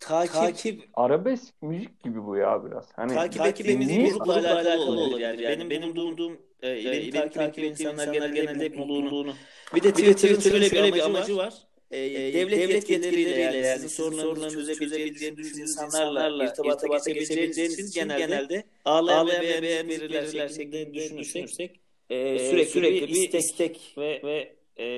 Takip 0.00 0.88
Arabesk 0.94 1.62
müzik 1.62 2.02
gibi 2.02 2.26
bu 2.26 2.36
ya 2.36 2.64
biraz. 2.64 2.84
Hani 2.96 3.14
takip 3.14 3.46
ettiğimiz 3.46 4.12
grupla 4.12 4.34
alakalı 4.34 4.90
olabilir. 4.90 5.18
Yani, 5.18 5.38
benim 5.42 5.70
benim 5.70 5.96
bulunduğum 5.96 6.32
e, 6.62 6.84
benim 6.84 7.12
takip 7.12 7.42
ettiğim 7.42 7.70
insanlar 7.70 8.12
genelde 8.12 8.40
genelde 8.40 8.64
hep 8.64 8.78
mutluluğunu 8.78 9.32
bir 9.74 9.82
de 9.82 9.92
Twitter'ın 9.92 10.62
şöyle, 10.62 10.94
bir 10.94 11.00
amacı 11.00 11.36
var. 11.36 11.67
E, 11.90 12.34
devlet, 12.34 12.70
yetkilileriyle 12.70 13.40
yani 13.40 13.74
sizin 13.74 13.88
sorunlarınızı 13.88 14.74
çözebileceğiniz 14.74 15.58
insanlarla 15.58 16.44
irtibata 16.44 17.10
geçebileceğiniz 17.12 17.78
için 17.78 18.18
genelde 18.18 18.64
ağlayan 18.84 19.26
ve 19.26 19.62
beğen 19.62 19.88
verirler 19.88 20.48
şeklinde 20.48 20.94
düşünürsek 20.94 21.80
e, 22.10 22.38
sürekli, 22.38 22.70
sürekli 22.70 23.14
bir 23.14 23.32
istek 23.32 23.94
ve, 23.98 24.20
ve 24.24 24.56
e, 24.82 24.88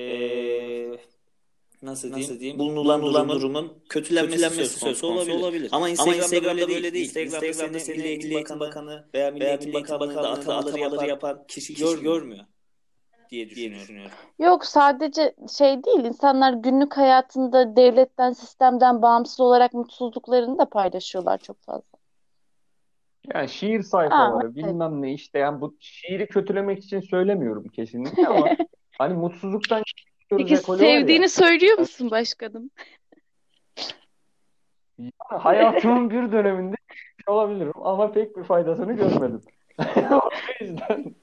nasıl 1.81 2.15
diyeyim, 2.15 2.39
diyeyim? 2.39 2.59
Bulunulan, 2.59 3.29
durumun 3.29 3.73
kötülenmesi, 3.89 4.65
söz 4.65 5.01
konusu 5.01 5.33
olabilir. 5.33 5.69
Ama 5.71 5.89
Instagram'da, 5.89 6.67
böyle 6.69 6.93
değil. 6.93 7.15
Instagram'da, 7.15 7.79
seni 7.79 7.97
Milli 7.97 8.07
Eğitim 8.07 8.59
Bakanı 8.59 9.05
veya 9.13 9.31
Milli 9.31 9.43
Eğitim 9.43 9.73
Bakanlığı'nda 9.73 10.29
atamaları 10.29 11.09
yapan 11.09 11.45
kişi, 11.47 11.73
gör, 11.75 12.01
görmüyor 12.01 12.45
diye 13.31 13.49
düşünüyorum. 13.49 14.11
Yok 14.39 14.65
sadece 14.65 15.35
şey 15.57 15.83
değil, 15.83 16.05
insanlar 16.05 16.53
günlük 16.53 16.97
hayatında 16.97 17.75
devletten, 17.75 18.31
sistemden 18.31 19.01
bağımsız 19.01 19.39
olarak 19.39 19.73
mutsuzluklarını 19.73 20.57
da 20.57 20.69
paylaşıyorlar 20.69 21.37
çok 21.37 21.61
fazla. 21.61 21.91
Yani 23.33 23.49
şiir 23.49 23.81
sayfaları 23.83 24.37
Aa, 24.37 24.41
evet. 24.43 24.55
bilmem 24.55 25.01
ne 25.01 25.13
işte 25.13 25.39
yani 25.39 25.61
bu 25.61 25.75
şiiri 25.79 26.27
kötülemek 26.27 26.83
için 26.83 26.99
söylemiyorum 26.99 27.63
kesinlikle 27.67 28.27
ama 28.27 28.47
hani 28.97 29.13
mutsuzluktan 29.13 29.83
Peki 30.29 30.53
var 30.53 30.57
ya. 30.57 30.77
sevdiğini 30.77 31.29
söylüyor 31.29 31.77
musun 31.77 32.11
başkanım? 32.11 32.69
Hayatımın 35.17 36.09
bir 36.09 36.31
döneminde 36.31 36.75
olabilirim 37.27 37.73
ama 37.75 38.11
pek 38.11 38.37
bir 38.37 38.43
faydasını 38.43 38.93
görmedim. 38.93 39.41
o 40.11 40.29
yüzden 40.59 41.15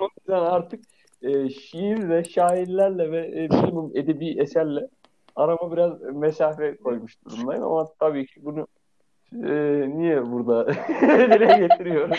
o 0.00 0.08
yüzden 0.18 0.40
artık 0.40 0.84
e, 1.22 1.48
şiirle, 1.50 2.24
şairlerle 2.24 3.10
ve 3.10 3.18
e, 3.26 3.48
minimum 3.48 3.92
edebi 3.94 4.40
eserle 4.40 4.88
arama 5.36 5.72
biraz 5.72 6.02
mesafe 6.02 6.76
koymuş 6.76 7.24
durumdayım 7.24 7.64
ama 7.64 7.88
tabii 7.98 8.26
ki 8.26 8.44
bunu 8.44 8.66
e, 9.32 9.84
niye 9.98 10.32
burada 10.32 10.66
dile 11.02 11.68
getiriyorum? 11.68 12.16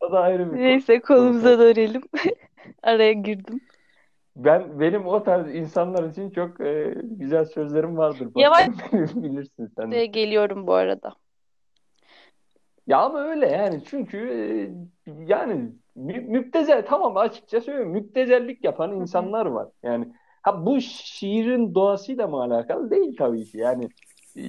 O 0.00 0.12
da 0.12 0.20
ayrı 0.20 0.44
bir 0.46 0.50
konu. 0.50 0.60
Neyse 0.60 1.00
konumuza 1.00 1.58
dönelim. 1.58 2.02
Araya 2.82 3.12
girdim. 3.12 3.60
Ben 4.36 4.80
benim 4.80 5.06
o 5.06 5.22
tarz 5.22 5.54
insanlar 5.54 6.10
için 6.10 6.30
çok 6.30 6.60
e, 6.60 6.94
güzel 7.02 7.44
sözlerim 7.44 7.96
vardır. 7.96 8.28
Yavaş- 8.36 8.68
bilirsin 8.92 9.72
sen. 9.76 9.92
de. 9.92 10.06
Geliyorum 10.06 10.66
bu 10.66 10.72
arada. 10.74 11.14
Ya 12.86 12.98
ama 12.98 13.20
öyle 13.20 13.46
yani 13.48 13.84
çünkü 13.84 14.18
e, 15.06 15.10
yani 15.26 15.72
mü- 15.94 16.20
müptezel 16.20 16.86
tamam 16.86 17.16
açıkça 17.16 17.60
söylüyorum 17.60 17.92
müptezellik 17.92 18.64
yapan 18.64 19.00
insanlar 19.00 19.46
var. 19.46 19.68
Yani 19.82 20.12
ha 20.42 20.66
bu 20.66 20.80
şiirin 20.80 21.74
doğasıyla 21.74 22.26
mı 22.26 22.36
alakalı 22.42 22.90
değil 22.90 23.16
tabii 23.18 23.44
ki. 23.44 23.58
Yani 23.58 23.88
e, 24.36 24.42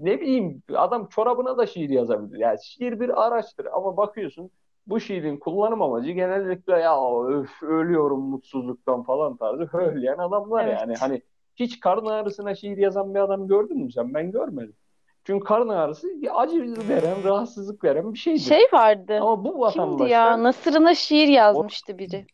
ne 0.00 0.20
bileyim 0.20 0.62
adam 0.74 1.08
çorabına 1.08 1.58
da 1.58 1.66
şiir 1.66 1.90
yazabilir. 1.90 2.38
Yani 2.38 2.58
şiir 2.64 3.00
bir 3.00 3.26
araçtır 3.26 3.66
ama 3.66 3.96
bakıyorsun 3.96 4.50
bu 4.86 5.00
şiirin 5.00 5.36
kullanım 5.36 5.82
amacı 5.82 6.10
genellikle 6.10 6.72
ya 6.80 6.96
öf 7.28 7.62
ölüyorum 7.62 8.20
mutsuzluktan 8.20 9.02
falan 9.02 9.36
tarzı 9.36 9.66
söyleyen 9.72 10.18
adamlar 10.18 10.64
Evet. 10.64 10.78
yani. 10.80 10.94
Hani 10.96 11.22
hiç 11.56 11.80
karın 11.80 12.06
ağrısına 12.06 12.54
şiir 12.54 12.76
yazan 12.76 13.14
bir 13.14 13.20
adam 13.20 13.48
gördün 13.48 13.78
mü 13.78 13.92
sen? 13.92 14.14
Ben 14.14 14.30
görmedim. 14.30 14.76
Çünkü 15.24 15.44
karın 15.44 15.68
ağrısı 15.68 16.08
acı 16.34 16.74
veren, 16.88 17.24
rahatsızlık 17.24 17.84
veren 17.84 18.12
bir 18.12 18.18
şeydir. 18.18 18.40
Şey 18.40 18.64
vardı. 18.72 19.18
Ama 19.20 19.44
bu 19.44 19.48
Kimdi 19.50 19.60
vatandaşlar 19.60 20.06
ya? 20.06 20.42
Nasırına 20.42 20.94
şiir 20.94 21.28
yazmıştı 21.28 21.98
biri. 21.98 22.26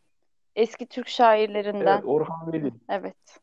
Eski 0.56 0.86
Türk 0.86 1.08
şairlerinden. 1.08 1.94
evet 1.94 2.04
Orhan 2.06 2.52
Veli. 2.52 2.72
Evet. 2.88 3.40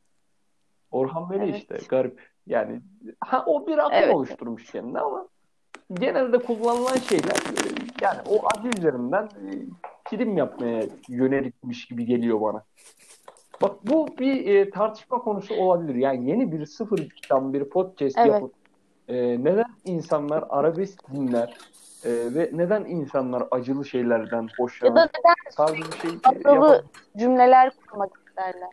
Orhan 0.91 1.29
Veli 1.29 1.43
Evet. 1.43 1.55
işte 1.55 1.79
garip. 1.89 2.27
Yani 2.47 2.81
ha, 3.19 3.43
o 3.47 3.67
bir 3.67 3.77
akım 3.77 3.93
Evet. 3.93 4.15
oluşturmuş 4.15 4.71
kendine 4.71 4.99
ama 4.99 5.27
genelde 5.93 6.37
kullanılan 6.39 6.97
şeyler 6.97 7.35
e, 7.35 7.61
yani 8.01 8.19
o 8.29 8.41
acı 8.55 8.79
üzerinden 8.79 9.23
e, 9.23 9.51
prim 10.05 10.37
yapmaya 10.37 10.83
yönelikmiş 11.09 11.85
gibi 11.85 12.05
geliyor 12.05 12.41
bana. 12.41 12.63
Bak 13.61 13.75
bu 13.83 14.07
bir 14.19 14.55
e, 14.55 14.69
tartışma 14.69 15.17
konusu 15.19 15.55
olabilir. 15.55 15.95
Yani 15.95 16.29
yeni 16.29 16.51
bir 16.51 16.65
sıfırdan 16.65 17.53
bir 17.53 17.63
podcast 17.63 18.17
Evet. 18.17 18.31
yapıp 18.31 18.53
e, 19.07 19.15
neden 19.43 19.75
insanlar 19.85 20.43
arabesk 20.49 21.11
dinler 21.13 21.57
e, 22.03 22.09
ve 22.11 22.49
neden 22.53 22.85
insanlar 22.85 23.43
acılı 23.51 23.85
şeylerden 23.85 24.41
Ya 24.41 24.47
da 24.47 24.53
hoşlanır 24.57 24.95
neden 24.95 25.55
tarzı 25.57 25.75
bir 25.91 25.97
şey 25.97 26.09
e, 26.09 26.53
yapalım. 26.53 26.85
cümleler 27.17 27.71
kurmak 27.87 28.11
isterler? 28.27 28.69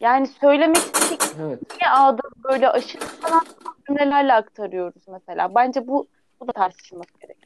Yani 0.00 0.26
söylemek 0.26 0.76
istedikleri 0.76 1.42
Evet. 1.42 1.60
ağda 1.90 2.22
böyle 2.44 2.68
aşırı 2.68 3.04
sanatsal 3.04 3.72
cümlelerle 3.86 4.32
aktarıyoruz 4.32 5.02
mesela. 5.08 5.54
Bence 5.54 5.86
bu 5.86 6.06
bu 6.40 6.48
da 6.48 6.52
tartışılması 6.52 7.10
gerek. 7.20 7.36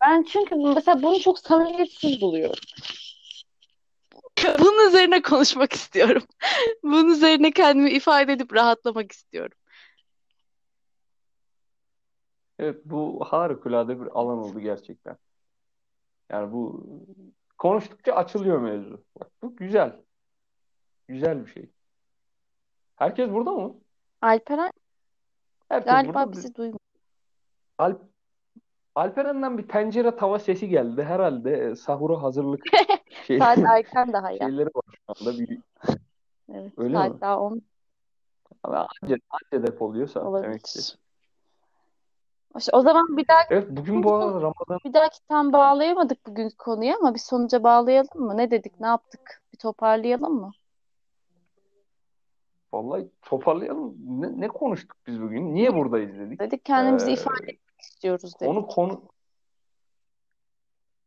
Ben 0.00 0.22
çünkü 0.22 0.54
mesela 0.54 1.02
bunu 1.02 1.20
çok 1.20 1.38
samimiyetsiz 1.38 2.20
buluyorum. 2.20 2.56
Bunun 4.58 4.88
üzerine 4.88 5.22
konuşmak 5.22 5.72
istiyorum. 5.72 6.22
Bunun 6.82 7.08
üzerine 7.10 7.50
kendimi 7.50 7.90
ifade 7.90 8.32
edip 8.32 8.54
rahatlamak 8.54 9.12
istiyorum. 9.12 9.58
Evet 12.58 12.80
bu 12.84 13.24
harikulade 13.24 14.00
bir 14.00 14.06
alan 14.06 14.38
oldu 14.38 14.60
gerçekten. 14.60 15.16
Yani 16.30 16.52
bu 16.52 16.86
konuştukça 17.58 18.12
açılıyor 18.12 18.58
mevzu. 18.60 19.04
Bak 19.20 19.28
bu 19.42 19.56
güzel. 19.56 20.02
Güzel 21.08 21.46
bir 21.46 21.50
şey. 21.50 21.70
Herkes 22.96 23.30
burada 23.30 23.50
mı? 23.52 23.74
Alperen 24.22 24.70
Herkes 25.68 25.92
galiba 25.92 26.14
burada. 26.14 26.32
bizi 26.32 26.54
duymuyor. 26.54 26.78
Alp 27.78 28.00
Alperen'den 28.94 29.58
bir 29.58 29.68
tencere 29.68 30.16
tava 30.16 30.38
sesi 30.38 30.68
geldi. 30.68 31.02
Herhalde 31.02 31.56
e, 31.58 31.76
sahura 31.76 32.22
hazırlık 32.22 32.60
şey, 33.26 33.38
Saat 33.38 33.58
erken 33.58 34.12
daha 34.12 34.30
ya. 34.30 34.38
şeyleri 34.38 34.66
var 34.74 34.84
şu 34.90 35.26
anda. 35.26 35.38
Bir, 35.38 35.58
Evet, 36.52 36.72
Öyle 36.76 36.94
saat 36.94 37.14
mi? 37.14 37.20
daha 37.20 37.40
10 37.40 37.62
ama 38.62 38.86
anca, 39.02 39.16
anca 39.30 39.66
depoluyorsa 39.66 40.20
demek 40.20 40.24
ki. 40.24 40.28
olabilir. 40.30 40.58
İşte 40.80 40.98
o 42.72 42.80
zaman 42.80 43.16
bir 43.16 43.28
dahaki 43.28 43.54
Evet 43.54 43.66
bugün 43.70 44.02
bu 44.02 44.14
arada 44.14 44.40
Ramazan 44.40 44.78
bir 44.84 44.94
dahaki 44.94 45.18
tam 45.28 45.52
bağlayamadık 45.52 46.26
bugünkü 46.26 46.56
konuyu 46.56 46.94
ama 46.96 47.14
bir 47.14 47.18
sonuca 47.18 47.62
bağlayalım 47.62 48.20
mı? 48.20 48.36
Ne 48.36 48.50
dedik, 48.50 48.80
ne 48.80 48.86
yaptık? 48.86 49.42
Bir 49.52 49.58
toparlayalım 49.58 50.34
mı? 50.34 50.52
vallahi 52.76 53.10
toparlayalım. 53.22 53.96
Ne, 54.22 54.40
ne 54.40 54.48
konuştuk 54.48 54.96
biz 55.06 55.22
bugün? 55.22 55.54
Niye 55.54 55.74
buradayız 55.74 56.18
dedik? 56.18 56.40
Dedik 56.40 56.64
kendimizi 56.64 57.10
Ee, 57.10 57.12
ifade 57.12 57.42
etmek 57.42 57.80
istiyoruz 57.80 58.34
dedik. 58.40 58.46
Konu 58.46 58.66
konu 58.66 59.02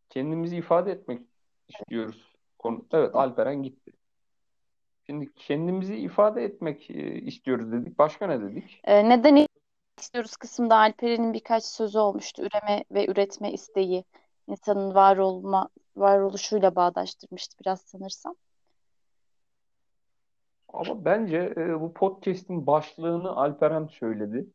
kendimizi 0.10 0.58
ifade 0.58 0.92
etmek 0.92 1.22
istiyoruz. 1.68 2.36
Konu, 2.60 2.86
evet 2.92 3.16
Alperen 3.16 3.64
gitti. 3.64 3.92
Şimdi 5.06 5.34
kendimizi 5.36 5.96
ifade 5.96 6.44
etmek 6.44 6.90
e, 6.90 7.22
istiyoruz 7.22 7.72
dedik. 7.72 8.00
Başka 8.00 8.28
ne 8.28 8.42
dedik? 8.42 8.82
Ee, 8.84 9.10
neden 9.10 9.36
istiyoruz 10.00 10.38
kısımda 10.38 10.76
Alperen'in 10.76 11.34
birkaç 11.34 11.64
sözü 11.64 12.00
olmuştu. 12.00 12.42
Üreme 12.42 12.84
ve 12.92 13.08
üretme 13.08 13.52
isteği 13.52 14.04
insanın 14.48 14.96
var 14.96 15.18
olma 15.18 15.70
varoluşuyla 15.96 16.76
bağdaştırmıştı 16.76 17.58
biraz 17.62 17.82
sanırsam. 17.82 18.36
Ama 20.74 21.06
bence 21.06 21.54
e, 21.58 21.82
bu 21.82 21.94
podcast'in 21.94 22.68
başlığını 22.68 23.36
Alperen 23.36 23.88
söyledi. 23.88 24.48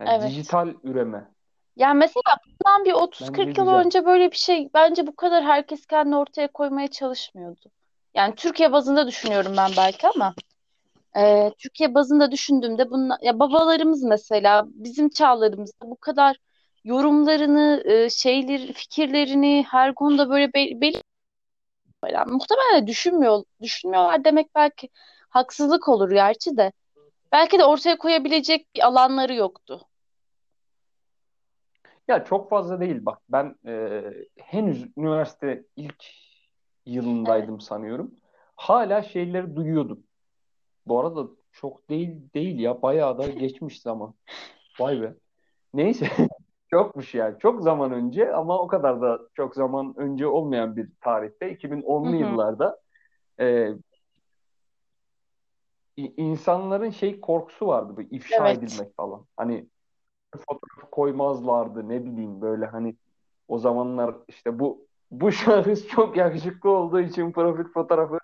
Yani 0.00 0.10
Evet. 0.10 0.30
dijital 0.30 0.74
üreme. 0.82 1.28
Yani 1.76 1.98
mesela 1.98 2.36
bundan 2.46 2.84
bir 2.84 2.92
30-40 2.92 3.46
Bence 3.46 3.60
yıl 3.60 3.68
önce 3.68 4.06
böyle 4.06 4.30
bir 4.30 4.36
şey 4.36 4.70
bence 4.74 5.06
bu 5.06 5.16
kadar 5.16 5.44
herkes 5.44 5.86
kendini 5.86 6.16
ortaya 6.16 6.48
koymaya 6.48 6.88
çalışmıyordu. 6.88 7.70
Yani 8.14 8.34
Türkiye 8.34 8.72
bazında 8.72 9.06
düşünüyorum 9.06 9.52
ben 9.56 9.70
belki 9.76 10.08
ama 10.08 10.34
e, 11.16 11.52
Türkiye 11.58 11.94
bazında 11.94 12.32
düşündüğümde 12.32 12.90
bunla, 12.90 13.18
ya 13.22 13.38
babalarımız 13.38 14.02
mesela 14.02 14.64
bizim 14.66 15.08
çağlarımızda 15.08 15.90
bu 15.90 15.96
kadar 15.96 16.36
yorumlarını, 16.84 17.82
e, 17.84 18.10
şeyleri, 18.10 18.72
fikirlerini 18.72 19.64
her 19.68 19.94
konuda 19.94 20.30
böyle 20.30 20.54
be- 20.54 20.80
belli 20.80 21.02
yani 22.12 22.32
muhtemelen 22.32 22.86
düşünmüyor, 22.86 23.42
düşünmüyorlar 23.62 24.24
demek 24.24 24.54
belki 24.54 24.88
haksızlık 25.30 25.88
olur 25.88 26.10
gerçi 26.10 26.56
de. 26.56 26.72
Belki 27.32 27.58
de 27.58 27.64
ortaya 27.64 27.98
koyabilecek 27.98 28.66
bir 28.74 28.86
alanları 28.86 29.34
yoktu. 29.34 29.80
Ya 32.08 32.24
çok 32.24 32.50
fazla 32.50 32.80
değil 32.80 32.98
bak. 33.06 33.18
Ben 33.28 33.54
e, 33.66 34.02
henüz 34.36 34.86
üniversite 34.96 35.64
ilk 35.76 36.04
yılındaydım 36.86 37.60
sanıyorum. 37.60 38.14
Hala 38.56 39.02
şeyleri 39.02 39.56
duyuyordum. 39.56 40.07
Bu 40.88 41.00
arada 41.00 41.28
çok 41.52 41.90
değil 41.90 42.16
değil 42.34 42.58
ya. 42.58 42.82
Bayağı 42.82 43.18
da 43.18 43.26
geçmiş 43.28 43.82
zaman. 43.82 44.14
Vay 44.80 45.02
be. 45.02 45.14
Neyse. 45.74 46.06
Çokmuş 46.70 47.14
yani. 47.14 47.38
Çok 47.38 47.62
zaman 47.62 47.92
önce 47.92 48.34
ama 48.34 48.58
o 48.58 48.66
kadar 48.66 49.02
da 49.02 49.20
çok 49.34 49.54
zaman 49.54 49.94
önce 49.96 50.26
olmayan 50.26 50.76
bir 50.76 50.88
tarihte 51.00 51.52
2010'lu 51.52 52.06
Hı 52.06 52.10
hı. 52.10 52.16
yıllarda 52.16 52.80
e, 53.40 53.74
insanların 55.96 56.90
şey 56.90 57.20
korkusu 57.20 57.66
vardı 57.66 57.92
bu 57.96 58.02
ifşa 58.02 58.48
Evet. 58.48 58.62
edilmek 58.62 58.96
falan. 58.96 59.26
Hani 59.36 59.68
fotoğrafı 60.36 60.90
koymazlardı 60.90 61.88
ne 61.88 62.04
bileyim 62.04 62.40
böyle 62.40 62.66
hani 62.66 62.96
o 63.48 63.58
zamanlar 63.58 64.14
işte 64.28 64.58
bu 64.58 64.86
bu 65.10 65.32
şahıs 65.32 65.88
çok 65.88 66.16
yakışıklı 66.16 66.70
olduğu 66.70 67.00
için 67.00 67.32
profil 67.32 67.64
fotoğrafı 67.64 68.18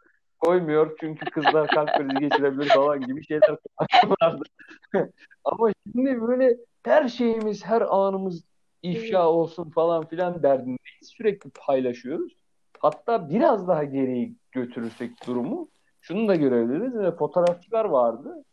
koymuyor 0.45 0.97
çünkü 1.01 1.25
kızlar 1.31 1.69
kalp 1.69 1.89
krizi 1.97 2.19
geçirebilir 2.19 2.69
falan 2.69 3.01
gibi 3.01 3.27
şeyler 3.27 3.57
konuşuyorlardı. 3.77 4.45
Ama 5.45 5.71
şimdi 5.93 6.23
böyle 6.23 6.57
her 6.83 7.09
şeyimiz, 7.09 7.65
her 7.65 7.81
anımız 7.81 8.45
ifşa 8.83 9.29
olsun 9.29 9.71
falan 9.71 10.07
filan 10.07 10.43
derdindeyiz. 10.43 11.09
Sürekli 11.17 11.51
paylaşıyoruz. 11.67 12.33
Hatta 12.79 13.29
biraz 13.31 13.69
daha 13.69 13.85
geriye 13.85 14.33
götürürsek 14.53 15.27
durumu 15.27 15.69
şunu 16.01 16.29
da 16.29 16.35
görebiliriz. 16.37 16.97
E, 16.97 17.13
Fotoğrafçılar 17.17 17.85
vardı. 17.85 18.45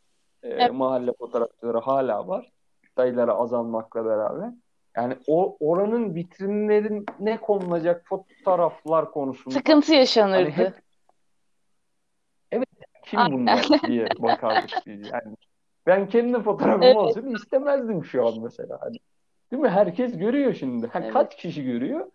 E, 0.43 0.49
Evet. 0.49 0.73
mahalle 0.73 1.11
fotoğrafçıları 1.19 1.77
hala 1.77 2.27
var. 2.27 2.51
Sayıları 2.97 3.33
azalmakla 3.33 4.05
beraber. 4.05 4.49
Yani 4.95 5.15
o 5.27 5.57
oranın 5.59 6.15
vitrinlerine 6.15 7.37
konulacak 7.41 8.05
fotoğraflar 8.09 9.11
konusunda 9.11 9.55
Sıkıntı 9.55 9.87
hani 9.87 9.99
yaşanırdı. 9.99 10.49
hep 10.49 10.73
kim 13.11 13.31
bunlar 13.31 13.65
diye 13.87 14.07
bakardık 14.19 14.69
biz. 14.85 15.01
Yani 15.01 15.35
ben 15.87 16.09
kendi 16.09 16.41
fotoğrafım 16.43 16.83
Evet. 16.83 16.95
olsun 16.95 17.35
istemezdim 17.35 18.05
şu 18.05 18.27
an 18.27 18.33
mesela. 18.43 18.77
Hani, 18.81 18.97
değil 19.51 19.61
mi? 19.61 19.69
Herkes 19.69 20.17
görüyor 20.17 20.53
şimdi. 20.53 20.87
Ha, 20.87 20.99
Evet. 21.03 21.13
kaç 21.13 21.35
kişi 21.37 21.63
görüyor? 21.63 22.11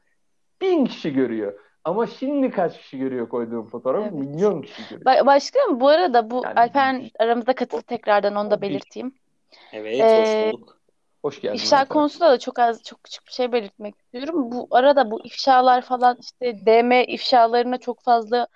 Bin 0.60 0.84
kişi 0.86 1.12
görüyor. 1.12 1.60
Ama 1.84 2.06
şimdi 2.06 2.50
kaç 2.50 2.78
kişi 2.78 2.98
görüyor 2.98 3.28
koyduğum 3.28 3.66
fotoğrafı? 3.66 4.02
Evet. 4.02 4.12
Milyon 4.12 4.62
kişi 4.62 4.82
görüyor. 4.90 5.00
Ba- 5.06 5.26
Başkanım 5.26 5.80
bu 5.80 5.88
arada 5.88 6.30
bu 6.30 6.42
Yani 6.44 6.58
Alperen 6.60 7.10
aramıza 7.18 7.54
katıldı 7.54 7.82
tekrardan 7.82 8.36
onu 8.36 8.50
da 8.50 8.60
belirteyim. 8.60 9.14
Evet, 9.72 10.00
Ee, 10.00 10.20
hoş 10.20 10.52
bulduk. 10.54 10.80
hoş 11.22 11.40
geldin 11.40 11.54
İfşa 11.56 11.76
Alper. 11.76 11.88
konusunda 11.88 12.30
da 12.30 12.38
çok 12.38 12.58
az 12.58 12.82
çok 12.82 13.04
küçük 13.04 13.26
bir 13.26 13.32
şey 13.32 13.52
belirtmek 13.52 13.94
istiyorum. 13.98 14.52
Bu 14.52 14.68
arada 14.70 15.10
bu 15.10 15.24
ifşalar 15.24 15.82
falan 15.82 16.18
işte 16.20 16.66
DM 16.66 17.04
ifşalarına 17.04 17.78
çok 17.78 18.00
fazla 18.02 18.46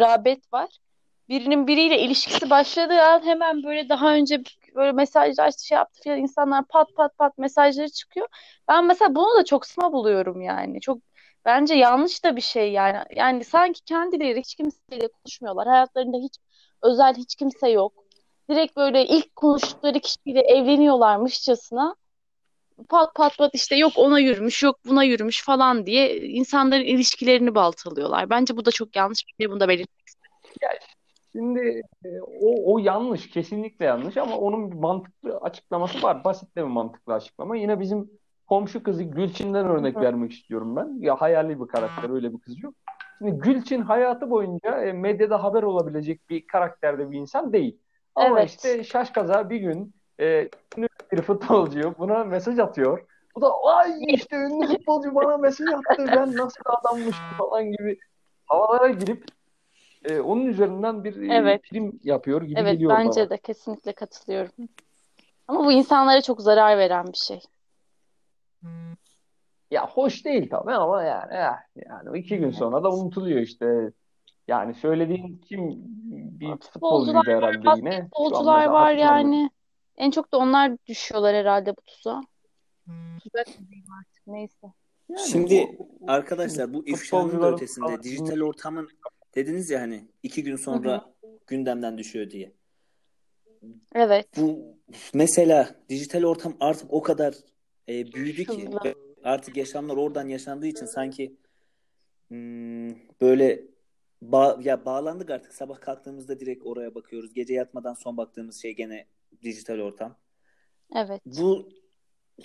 rağbet 0.00 0.52
var. 0.52 0.68
Birinin 1.28 1.66
biriyle 1.66 1.98
ilişkisi 1.98 2.50
başladığı 2.50 3.02
an 3.02 3.22
hemen 3.24 3.62
böyle 3.62 3.88
daha 3.88 4.14
önce 4.14 4.42
böyle 4.74 4.92
mesajlar 4.92 5.50
şey 5.50 5.76
yaptı 5.76 6.00
falan 6.04 6.18
insanlar 6.18 6.64
pat 6.68 6.94
pat 6.96 7.18
pat 7.18 7.38
mesajları 7.38 7.88
çıkıyor. 7.88 8.28
Ben 8.68 8.84
mesela 8.86 9.14
bunu 9.14 9.38
da 9.38 9.44
çok 9.44 9.66
saçma 9.66 9.92
buluyorum 9.92 10.40
yani. 10.40 10.80
Çok 10.80 10.98
bence 11.44 11.74
yanlış 11.74 12.24
da 12.24 12.36
bir 12.36 12.40
şey 12.40 12.72
yani. 12.72 12.98
Yani 13.16 13.44
sanki 13.44 13.84
kendileri 13.84 14.40
hiç 14.40 14.54
kimseyle 14.54 15.08
konuşmuyorlar. 15.08 15.68
Hayatlarında 15.68 16.16
hiç 16.18 16.36
özel 16.82 17.14
hiç 17.14 17.34
kimse 17.34 17.68
yok. 17.68 17.92
Direkt 18.50 18.76
böyle 18.76 19.06
ilk 19.06 19.36
konuştukları 19.36 20.00
kişiyle 20.00 20.40
evleniyorlarmışçasına 20.40 21.96
pat 22.88 23.14
pat 23.14 23.38
pat 23.38 23.50
işte 23.54 23.76
yok 23.76 23.92
ona 23.96 24.18
yürümüş 24.18 24.62
yok 24.62 24.78
buna 24.86 25.04
yürümüş 25.04 25.44
falan 25.44 25.86
diye 25.86 26.20
insanların 26.20 26.84
ilişkilerini 26.84 27.54
baltalıyorlar. 27.54 28.30
Bence 28.30 28.56
bu 28.56 28.64
da 28.64 28.70
çok 28.70 28.96
yanlış 28.96 29.24
bir 29.26 29.44
şey. 29.44 29.50
Bunu 29.50 29.60
da 29.60 29.68
belirtmek 29.68 30.08
istedim. 30.08 30.32
Şimdi 31.32 31.82
e, 32.04 32.08
o, 32.20 32.74
o 32.74 32.78
yanlış, 32.78 33.30
kesinlikle 33.30 33.84
yanlış 33.84 34.16
ama 34.16 34.36
onun 34.36 34.70
bir 34.70 34.76
mantıklı 34.76 35.36
açıklaması 35.36 36.02
var. 36.02 36.24
Basit 36.24 36.56
de 36.56 36.62
bir 36.62 36.68
mantıklı 36.68 37.14
açıklama. 37.14 37.56
Yine 37.56 37.80
bizim 37.80 38.10
komşu 38.48 38.82
kızı 38.82 39.02
Gülçin'den 39.02 39.66
örnek 39.66 39.96
vermek 39.96 40.32
istiyorum 40.32 40.76
ben. 40.76 40.96
Ya 41.00 41.20
hayali 41.20 41.60
bir 41.60 41.66
karakter, 41.66 42.10
öyle 42.10 42.32
bir 42.32 42.38
kız 42.38 42.62
yok. 42.62 42.74
Şimdi 43.18 43.38
Gülçin 43.38 43.82
hayatı 43.82 44.30
boyunca 44.30 44.82
e, 44.82 44.92
medyada 44.92 45.44
haber 45.44 45.62
olabilecek 45.62 46.30
bir 46.30 46.46
karakterde 46.46 47.10
bir 47.10 47.18
insan 47.18 47.52
değil. 47.52 47.78
Ama 48.14 48.40
Evet. 48.40 48.50
işte 48.50 48.84
şaşkaza 48.84 49.50
bir 49.50 49.56
gün 49.56 49.94
e, 50.20 50.48
ünlü 50.76 50.88
bir 51.12 51.22
futbolcu 51.22 51.94
buna 51.98 52.24
mesaj 52.24 52.58
atıyor. 52.58 53.06
Bu 53.36 53.40
da 53.40 53.52
ay 53.64 53.92
işte 54.08 54.36
ünlü 54.36 54.66
futbolcu 54.66 55.14
bana 55.14 55.36
mesaj 55.36 55.68
attı 55.68 56.06
ben 56.16 56.36
nasıl 56.36 56.60
bir 56.66 56.78
adammışım 56.80 57.24
falan 57.38 57.64
gibi 57.64 57.98
havalara 58.46 58.88
girip 58.88 59.24
e, 60.04 60.20
onun 60.20 60.46
üzerinden 60.46 61.04
bir 61.04 61.22
e, 61.22 61.34
Evet. 61.34 61.62
prim 61.62 62.00
yapıyor 62.02 62.42
gibi 62.42 62.60
Evet 62.60 62.72
geliyor 62.72 62.90
bence 62.98 63.20
bana. 63.20 63.30
de 63.30 63.38
kesinlikle 63.38 63.92
katılıyorum. 63.92 64.52
Ama 65.48 65.64
bu 65.64 65.72
insanlara 65.72 66.22
çok 66.22 66.40
zarar 66.42 66.78
veren 66.78 67.06
bir 67.06 67.18
şey. 67.18 67.40
Ya 69.70 69.86
hoş 69.88 70.24
değil 70.24 70.50
tabii 70.50 70.72
ama 70.72 71.02
yani 71.02 71.32
eh, 71.34 71.82
yani 71.86 72.18
iki 72.18 72.38
gün 72.38 72.50
sonra 72.50 72.82
da 72.84 72.90
unutuluyor 72.92 73.40
işte. 73.40 73.92
Yani 74.48 74.74
söylediğin 74.74 75.38
kim 75.38 75.70
bir 76.40 76.46
Futbolcular 76.46 76.62
futbolcuydu 76.72 77.16
var, 77.16 77.26
herhalde 77.26 77.78
yine. 77.78 77.94
An 77.94 78.02
basketbolcular 78.02 78.56
mesela 78.56 78.72
var 78.72 78.92
yani. 78.92 79.50
En 79.96 80.10
çok 80.10 80.32
da 80.32 80.38
onlar 80.38 80.72
düşüyorlar 80.86 81.34
herhalde 81.34 81.76
bu 81.76 81.80
tuzağa. 81.86 82.20
Tuzak 83.22 83.46
diyeyim 83.46 83.86
artık 84.00 84.26
neyse. 84.26 84.72
Yani 85.08 85.28
Şimdi 85.28 85.76
bu- 85.78 85.88
arkadaşlar 86.12 86.74
bu 86.74 86.86
ifşanın 86.86 87.52
ötesinde 87.52 88.02
dijital 88.02 88.40
ortamın 88.40 88.88
dediniz 89.34 89.70
ya 89.70 89.80
hani 89.80 90.08
iki 90.22 90.42
gün 90.42 90.56
sonra 90.56 91.14
gündemden 91.46 91.98
düşüyor 91.98 92.30
diye. 92.30 92.52
Evet. 93.94 94.26
Bu 94.36 94.76
mesela 95.14 95.74
dijital 95.88 96.24
ortam 96.24 96.56
artık 96.60 96.92
o 96.92 97.02
kadar 97.02 97.34
e, 97.88 98.12
büyüdü 98.12 98.44
ki 98.44 98.70
artık 99.24 99.56
yaşamlar 99.56 99.96
oradan 99.96 100.28
yaşandığı 100.28 100.66
için 100.66 100.86
sanki 100.86 101.36
hmm, 102.28 102.90
böyle 103.20 103.62
ba- 104.22 104.68
ya 104.68 104.84
bağlandık 104.84 105.30
artık 105.30 105.54
sabah 105.54 105.80
kalktığımızda 105.80 106.40
direkt 106.40 106.66
oraya 106.66 106.94
bakıyoruz. 106.94 107.34
Gece 107.34 107.54
yatmadan 107.54 107.94
son 107.94 108.16
baktığımız 108.16 108.62
şey 108.62 108.76
gene 108.76 109.06
dijital 109.42 109.78
ortam. 109.78 110.16
Evet. 110.94 111.20
Bu 111.26 111.68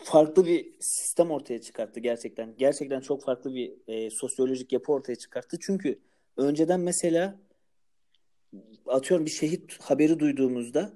farklı 0.04 0.46
bir 0.46 0.76
sistem 0.80 1.32
ortaya 1.32 1.62
çıkarttı 1.62 2.00
gerçekten. 2.00 2.56
Gerçekten 2.58 3.00
çok 3.02 3.24
farklı 3.24 3.54
bir 3.54 3.74
e, 3.88 4.10
sosyolojik 4.10 4.74
yapı 4.74 4.92
ortaya 4.92 5.16
çıkarttı. 5.16 5.58
Çünkü 5.62 6.00
önceden 6.38 6.80
mesela 6.80 7.40
atıyorum 8.88 9.26
bir 9.26 9.32
şehit 9.32 9.82
haberi 9.82 10.20
duyduğumuzda 10.20 10.94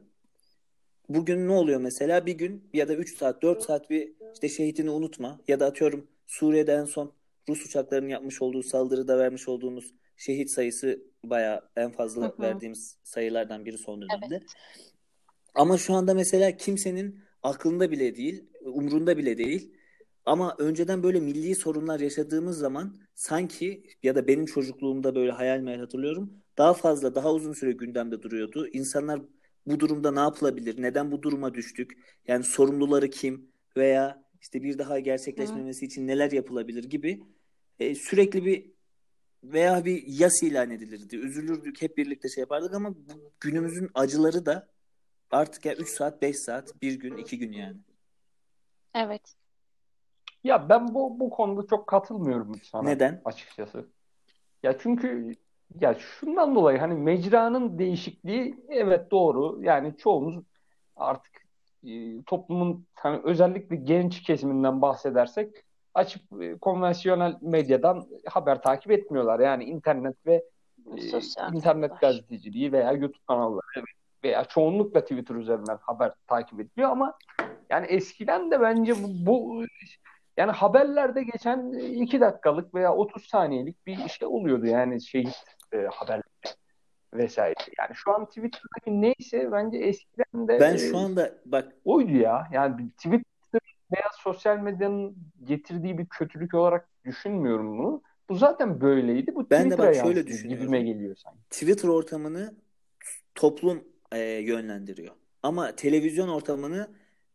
bugün 1.09 1.47
ne 1.47 1.51
oluyor 1.51 1.81
mesela? 1.81 2.25
Bir 2.25 2.33
gün 2.33 2.69
ya 2.73 2.87
da 2.87 2.95
3 2.95 3.17
saat 3.17 3.41
4 3.41 3.63
saat 3.63 3.89
bir 3.89 4.13
işte 4.33 4.49
şehitini 4.49 4.89
unutma 4.89 5.41
ya 5.47 5.59
da 5.59 5.65
atıyorum 5.65 6.07
Suriye'de 6.27 6.73
en 6.73 6.85
son 6.85 7.13
Rus 7.49 7.65
uçaklarının 7.65 8.09
yapmış 8.09 8.41
olduğu 8.41 8.63
saldırıda 8.63 9.17
vermiş 9.17 9.47
olduğumuz 9.47 9.93
şehit 10.17 10.49
sayısı 10.49 11.03
bayağı 11.23 11.69
en 11.75 11.91
fazla 11.91 12.21
Hı 12.21 12.27
hı. 12.27 12.41
verdiğimiz 12.41 12.97
sayılardan 13.03 13.65
biri 13.65 13.77
son 13.77 14.01
dönemde. 14.01 14.43
Ama 15.55 15.77
şu 15.77 15.93
anda 15.93 16.13
mesela 16.13 16.57
kimsenin 16.57 17.19
aklında 17.43 17.91
bile 17.91 18.15
değil, 18.15 18.43
umrunda 18.61 19.17
bile 19.17 19.37
değil. 19.37 19.73
Ama 20.25 20.55
önceden 20.57 21.03
böyle 21.03 21.19
milli 21.19 21.55
sorunlar 21.55 21.99
yaşadığımız 21.99 22.57
zaman 22.57 22.95
sanki 23.15 23.83
ya 24.03 24.15
da 24.15 24.27
benim 24.27 24.45
çocukluğumda 24.45 25.15
böyle 25.15 25.31
hayal 25.31 25.59
meyal 25.59 25.79
hatırlıyorum. 25.79 26.33
Daha 26.57 26.73
fazla, 26.73 27.15
daha 27.15 27.33
uzun 27.33 27.53
süre 27.53 27.71
gündemde 27.71 28.21
duruyordu. 28.21 28.67
İnsanlar 28.67 29.21
bu 29.67 29.79
durumda 29.79 30.11
ne 30.11 30.19
yapılabilir? 30.19 30.81
Neden 30.81 31.11
bu 31.11 31.21
duruma 31.21 31.53
düştük? 31.53 31.97
Yani 32.27 32.43
sorumluları 32.43 33.09
kim? 33.09 33.51
Veya 33.77 34.23
işte 34.41 34.63
bir 34.63 34.77
daha 34.77 34.99
gerçekleşmemesi 34.99 35.85
için 35.85 36.07
neler 36.07 36.31
yapılabilir 36.31 36.83
gibi 36.83 37.23
e, 37.79 37.95
sürekli 37.95 38.45
bir 38.45 38.71
veya 39.43 39.85
bir 39.85 40.03
yas 40.07 40.43
ilan 40.43 40.71
edilirdi. 40.71 41.15
Üzülürdük, 41.15 41.81
hep 41.81 41.97
birlikte 41.97 42.29
şey 42.29 42.41
yapardık 42.41 42.73
ama 42.73 42.95
bu 42.95 43.31
günümüzün 43.39 43.89
acıları 43.93 44.45
da 44.45 44.67
artık 45.31 45.65
ya 45.65 45.75
3 45.75 45.89
saat, 45.89 46.21
5 46.21 46.37
saat, 46.37 46.81
bir 46.81 46.93
gün, 46.93 47.17
iki 47.17 47.39
gün 47.39 47.51
yani. 47.51 47.77
Evet. 48.95 49.40
Ya 50.43 50.69
ben 50.69 50.93
bu 50.93 51.19
bu 51.19 51.29
konuda 51.29 51.67
çok 51.67 51.87
katılmıyorum 51.87 52.55
sana 52.63 52.83
Neden? 52.83 53.21
açıkçası. 53.25 53.85
Ya 54.63 54.77
çünkü 54.77 55.35
ya 55.81 55.93
şundan 55.93 56.55
dolayı 56.55 56.79
hani 56.79 56.93
mecranın 56.93 57.79
değişikliği 57.79 58.55
evet 58.69 59.11
doğru. 59.11 59.63
Yani 59.63 59.97
çoğumuz 59.97 60.35
artık 60.95 61.31
e, 61.83 62.23
toplumun 62.23 62.85
hani 62.93 63.19
özellikle 63.23 63.75
genç 63.75 64.23
kesiminden 64.23 64.81
bahsedersek 64.81 65.55
açıp 65.93 66.41
e, 66.41 66.57
konvansiyonel 66.57 67.37
medyadan 67.41 68.05
haber 68.29 68.61
takip 68.61 68.91
etmiyorlar. 68.91 69.39
Yani 69.39 69.63
internet 69.63 70.25
ve 70.25 70.43
e, 70.97 71.01
Sosyal 71.01 71.53
internet 71.53 71.91
medyalar. 71.91 72.01
gazeteciliği 72.01 72.71
veya 72.71 72.91
YouTube 72.91 73.23
kanalları 73.27 73.65
evet, 73.75 73.85
veya 74.23 74.45
çoğunlukla 74.45 75.01
Twitter 75.01 75.35
üzerinden 75.35 75.77
haber 75.81 76.11
takip 76.27 76.59
ediliyor 76.59 76.89
ama 76.89 77.13
yani 77.69 77.85
eskiden 77.87 78.51
de 78.51 78.61
bence 78.61 78.93
bu, 79.03 79.07
bu 79.25 79.65
yani 80.37 80.51
haberlerde 80.51 81.23
geçen 81.23 81.71
iki 81.73 82.21
dakikalık 82.21 82.73
veya 82.73 82.95
30 82.95 83.23
saniyelik 83.23 83.85
bir 83.87 84.09
şey 84.09 84.27
oluyordu 84.27 84.65
yani 84.65 85.01
şehit 85.01 85.43
e, 85.73 85.77
haber 85.77 86.21
vesaire. 87.13 87.55
Yani 87.79 87.95
şu 87.95 88.11
an 88.11 88.25
Twitter'daki 88.25 89.01
neyse 89.01 89.51
bence 89.51 89.77
eskiden 89.77 90.47
de 90.47 90.59
Ben 90.59 90.75
e, 90.75 90.77
şu 90.77 90.97
anda 90.97 91.31
bak 91.45 91.73
oydu 91.85 92.11
ya. 92.11 92.47
Yani 92.51 92.89
Twitter 92.89 93.61
veya 93.93 94.09
sosyal 94.19 94.57
medyanın 94.57 95.17
getirdiği 95.43 95.97
bir 95.97 96.05
kötülük 96.05 96.53
olarak 96.53 96.89
düşünmüyorum 97.05 97.77
bunu. 97.77 98.01
Bu 98.29 98.35
zaten 98.35 98.81
böyleydi. 98.81 99.35
Bu 99.35 99.49
Ben 99.49 99.71
de 99.71 99.77
bak 99.77 99.95
şöyle 99.95 100.27
düşünüyorum. 100.27 100.65
gibime 100.65 100.81
geliyor 100.81 101.15
sanki. 101.15 101.39
Twitter 101.49 101.89
ortamını 101.89 102.55
toplum 103.35 103.83
e, 104.11 104.19
yönlendiriyor. 104.19 105.15
Ama 105.43 105.75
televizyon 105.75 106.27
ortamını 106.27 106.87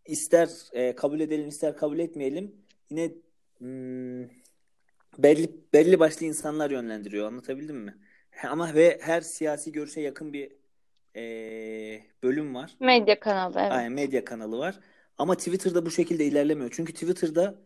ister 0.06 0.48
e, 0.72 0.94
kabul 0.94 1.20
edelim 1.20 1.48
ister 1.48 1.76
kabul 1.76 1.98
etmeyelim 1.98 2.54
yine 2.90 3.12
hmm, 3.58 4.28
belli 5.18 5.50
belli 5.72 6.00
başlı 6.00 6.26
insanlar 6.26 6.70
yönlendiriyor. 6.70 7.26
Anlatabildim 7.26 7.76
mi? 7.76 7.94
Ama 8.48 8.74
ve 8.74 8.98
her 9.02 9.20
siyasi 9.20 9.72
görüşe 9.72 10.00
yakın 10.00 10.32
bir 10.32 10.52
e, 11.16 11.22
bölüm 12.22 12.54
var. 12.54 12.76
Medya 12.80 13.20
kanalı 13.20 13.60
evet. 13.60 13.72
Aynen 13.72 13.92
medya 13.92 14.24
kanalı 14.24 14.58
var. 14.58 14.80
Ama 15.18 15.34
Twitter'da 15.36 15.86
bu 15.86 15.90
şekilde 15.90 16.24
ilerlemiyor. 16.24 16.70
Çünkü 16.72 16.92
Twitter'da 16.92 17.58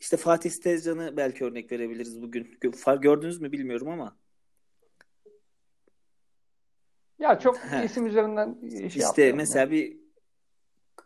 işte 0.00 0.16
Fatih 0.16 0.50
Tezcan'ı 0.50 1.16
belki 1.16 1.44
örnek 1.44 1.72
verebiliriz 1.72 2.22
bugün. 2.22 2.58
Gördünüz 3.00 3.40
mü 3.40 3.52
bilmiyorum 3.52 3.88
ama 3.88 4.16
Ya 7.18 7.38
çok 7.38 7.60
isim 7.84 8.06
üzerinden 8.06 8.58
şey 8.70 8.86
işte 8.86 9.32
mesela 9.32 9.60
ya. 9.60 9.70
bir 9.70 9.96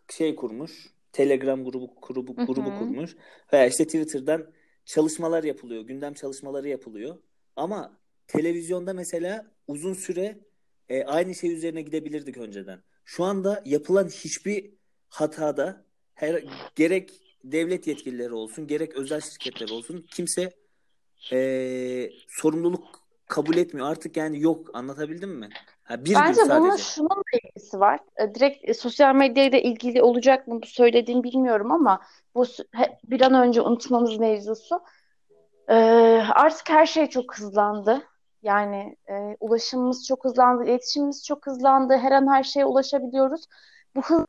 şey 0.09 0.37
kurmuş. 0.37 0.94
Telegram 1.15 1.65
grubu 1.65 1.91
grubu 2.03 2.37
grubu 2.37 2.79
kurmuş. 2.79 3.17
Veya 3.53 3.67
işte 3.67 3.85
Twitter'dan 3.85 4.47
çalışmalar 4.85 5.45
yapılıyor. 5.45 5.83
Gündem 5.83 6.15
çalışmaları 6.15 6.69
yapılıyor. 6.69 7.17
Ama 7.57 7.99
televizyonda 8.27 8.93
mesela 8.93 9.51
uzun 9.69 9.95
süre 9.95 10.39
e, 10.89 11.05
aynı 11.05 11.35
şey 11.35 11.53
üzerine 11.53 11.83
gidebilirdik 11.83 12.37
önceden. 12.37 12.83
Şu 13.05 13.25
anda 13.25 13.63
yapılan 13.67 14.09
hiçbir 14.09 14.71
hatada 15.09 15.85
her, 16.15 16.45
gerek 16.75 17.11
devlet 17.45 17.87
yetkilileri 17.87 18.33
olsun 18.33 18.67
gerek 18.67 18.97
özel 18.97 19.21
şirketler 19.21 19.69
olsun 19.69 20.07
kimse 20.11 20.53
e, 21.33 22.11
sorumluluk 22.29 23.01
kabul 23.27 23.57
etmiyor. 23.57 23.87
Artık 23.87 24.17
yani 24.17 24.41
yok 24.41 24.71
anlatabildim 24.75 25.31
mi? 25.31 25.49
Ha, 25.85 26.05
bir 26.05 26.11
gün 26.11 26.15
Bence 26.15 26.41
bunun 26.43 26.71
sadece. 26.71 26.83
şunun 26.83 27.09
da 27.11 27.39
ilgisi 27.43 27.81
var. 27.81 28.01
E, 28.17 28.35
Direkt 28.35 28.69
e, 28.69 28.75
sosyal 28.75 29.15
medyayla 29.15 29.59
ilgili 29.59 30.03
olacak 30.03 30.47
mı 30.49 30.63
bu 30.63 30.67
söylediğim 30.67 31.23
bilmiyorum 31.23 31.73
ama 31.73 32.01
bu 32.35 32.45
bir 33.05 33.21
an 33.21 33.35
önce 33.35 33.61
unutmamız 33.61 34.19
mevzusu. 34.19 34.81
E, 35.69 35.75
artık 36.31 36.71
her 36.71 36.87
şey 36.87 37.07
çok 37.07 37.39
hızlandı. 37.39 38.03
Yani 38.43 38.97
e, 39.09 39.37
ulaşımımız 39.41 40.07
çok 40.07 40.25
hızlandı, 40.25 40.65
iletişimimiz 40.65 41.25
çok 41.27 41.47
hızlandı. 41.47 41.97
Her 41.97 42.13
an 42.13 42.27
her 42.33 42.43
şeye 42.43 42.65
ulaşabiliyoruz. 42.67 43.47
Bu 43.97 44.03
hız 44.03 44.25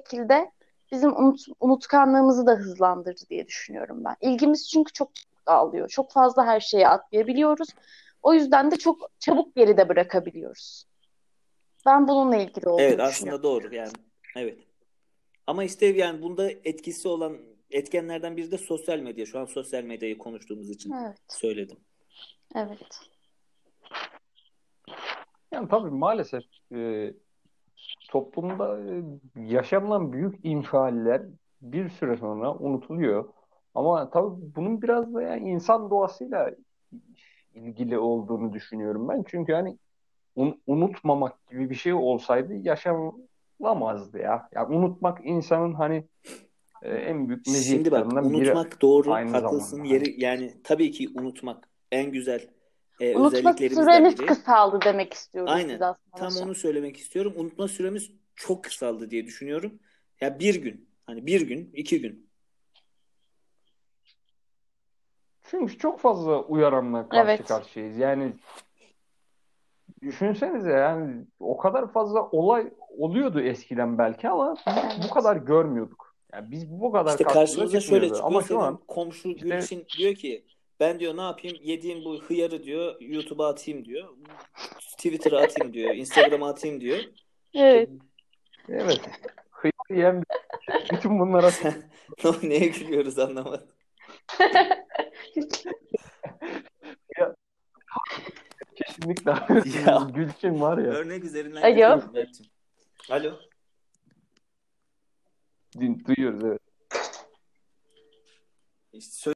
şekilde 0.00 0.50
bizim 0.92 1.16
unut, 1.16 1.40
unutkanlığımızı 1.60 2.46
da 2.46 2.52
hızlandırdı 2.52 3.20
diye 3.30 3.46
düşünüyorum 3.46 4.04
ben. 4.04 4.16
İlgimiz 4.20 4.68
çünkü 4.70 4.92
çok 4.92 5.10
dağılıyor. 5.46 5.88
Çok 5.88 6.12
fazla 6.12 6.46
her 6.46 6.60
şeye 6.60 6.88
atlayabiliyoruz. 6.88 7.68
O 8.22 8.34
yüzden 8.34 8.70
de 8.70 8.76
çok 8.76 9.10
çabuk 9.18 9.56
geride 9.56 9.88
bırakabiliyoruz. 9.88 10.84
Ben 11.86 12.08
bununla 12.08 12.36
ilgili 12.36 12.68
olduğunu 12.68 12.82
Evet 12.82 13.00
aslında 13.00 13.42
doğru 13.42 13.74
yani. 13.74 13.92
Evet. 14.36 14.58
Ama 15.46 15.64
işte 15.64 15.86
yani 15.86 16.22
bunda 16.22 16.50
etkisi 16.50 17.08
olan 17.08 17.38
etkenlerden 17.70 18.36
biri 18.36 18.50
de 18.50 18.58
sosyal 18.58 18.98
medya. 18.98 19.26
Şu 19.26 19.38
an 19.38 19.44
sosyal 19.44 19.82
medyayı 19.82 20.18
konuştuğumuz 20.18 20.70
için 20.70 20.92
Evet. 20.92 21.18
söyledim. 21.28 21.76
Evet. 22.54 23.00
Yani 25.52 25.68
tabii 25.68 25.90
maalesef 25.90 26.42
e, 26.74 27.12
toplumda 28.10 28.80
e, 28.80 29.02
yaşanılan 29.36 30.12
büyük 30.12 30.44
infialler 30.44 31.22
bir 31.62 31.88
süre 31.88 32.16
sonra 32.16 32.54
unutuluyor. 32.54 33.28
Ama 33.74 34.10
tabii 34.10 34.34
bunun 34.56 34.82
biraz 34.82 35.14
da 35.14 35.22
yani 35.22 35.50
insan 35.50 35.90
doğasıyla 35.90 36.50
ilgili 37.54 37.98
olduğunu 37.98 38.52
düşünüyorum 38.52 39.08
ben. 39.08 39.24
Çünkü 39.28 39.52
hani 39.52 39.78
un- 40.36 40.60
unutmamak 40.66 41.48
gibi 41.50 41.70
bir 41.70 41.74
şey 41.74 41.92
olsaydı 41.92 42.54
yaşanılamazdı 42.54 44.18
ya. 44.18 44.48
Yani 44.52 44.76
unutmak 44.76 45.20
insanın 45.24 45.74
hani 45.74 46.04
e, 46.82 46.90
en 46.94 47.28
büyük 47.28 47.44
Şimdi 47.44 47.56
bak 47.58 47.58
meziyetlerinden 47.58 48.30
biri 48.32 48.36
unutmak 48.50 48.82
doğru, 48.82 49.12
aynı 49.12 49.30
haklısın. 49.30 49.70
zamanda. 49.76 49.94
Yeri 49.94 50.20
yani 50.24 50.54
tabii 50.64 50.90
ki 50.90 51.08
unutmak 51.14 51.68
en 51.92 52.12
güzel 52.12 52.48
e, 53.00 53.16
Unutma 53.16 53.52
süreniz 53.56 54.18
biri. 54.18 54.26
kısaldı 54.26 54.80
demek 54.84 55.14
istiyoruz 55.14 55.52
Aynen. 55.54 55.78
Tam 55.78 55.96
hocam. 56.12 56.46
onu 56.48 56.54
söylemek 56.54 56.96
istiyorum. 56.96 57.32
Unutma 57.36 57.68
süremiz 57.68 58.10
çok 58.34 58.64
kısaldı 58.64 59.10
diye 59.10 59.26
düşünüyorum. 59.26 59.78
Ya 60.20 60.38
bir 60.38 60.62
gün, 60.62 60.88
hani 61.06 61.26
bir 61.26 61.40
gün, 61.48 61.70
iki 61.74 62.00
gün. 62.00 62.27
Çünkü 65.50 65.78
çok 65.78 66.00
fazla 66.00 66.42
uyaranla 66.42 67.08
karşı 67.08 67.30
Evet. 67.30 67.46
karşıyayız. 67.48 67.98
Yani 67.98 68.32
düşünsenize 70.02 70.70
yani 70.70 71.24
o 71.40 71.56
kadar 71.56 71.92
fazla 71.92 72.22
olay 72.30 72.70
oluyordu 72.98 73.40
eskiden 73.40 73.98
belki 73.98 74.28
ama 74.28 74.56
Evet. 74.66 75.00
bu 75.08 75.14
kadar 75.14 75.36
görmüyorduk. 75.36 76.14
Yani 76.32 76.50
biz 76.50 76.70
bu 76.70 76.92
kadar 76.92 77.10
İşte 77.10 77.24
karşımıza 77.24 77.80
şöyle 77.80 78.06
çıkıyor. 78.06 78.26
Ama 78.26 78.42
şu 78.42 78.60
an 78.60 78.76
komşu 78.88 79.28
işte- 79.28 79.48
Gülçin 79.48 79.86
diyor 79.98 80.14
ki 80.14 80.44
ben 80.80 81.00
diyor 81.00 81.16
ne 81.16 81.20
yapayım 81.22 81.56
yediğim 81.62 82.04
bu 82.04 82.18
hıyarı 82.22 82.62
diyor 82.62 82.96
YouTube'a 83.00 83.48
atayım 83.48 83.84
diyor. 83.84 84.08
Twitter'a 84.80 85.38
atayım 85.40 85.74
diyor. 85.74 85.94
Instagram'a 85.94 86.48
atayım 86.48 86.80
diyor. 86.80 86.98
Evet. 87.54 87.90
evet 88.68 89.00
hıyar 89.50 89.72
yiyen 89.90 90.22
bütün 90.92 91.18
bunlara 91.18 91.50
Neye 92.42 92.66
gülüyoruz 92.66 93.18
anlamadım. 93.18 93.66
Kesinlikle 98.76 99.30
Ya. 99.86 100.08
Gülçin 100.14 100.60
var 100.60 100.78
ya 100.78 100.90
Örnek 100.90 101.24
üzerinden 101.24 101.62
Alo. 101.62 102.02
Alo. 103.10 103.38
duyuyoruz 106.04 106.44
evet. 106.44 106.60
İşte 108.92 109.32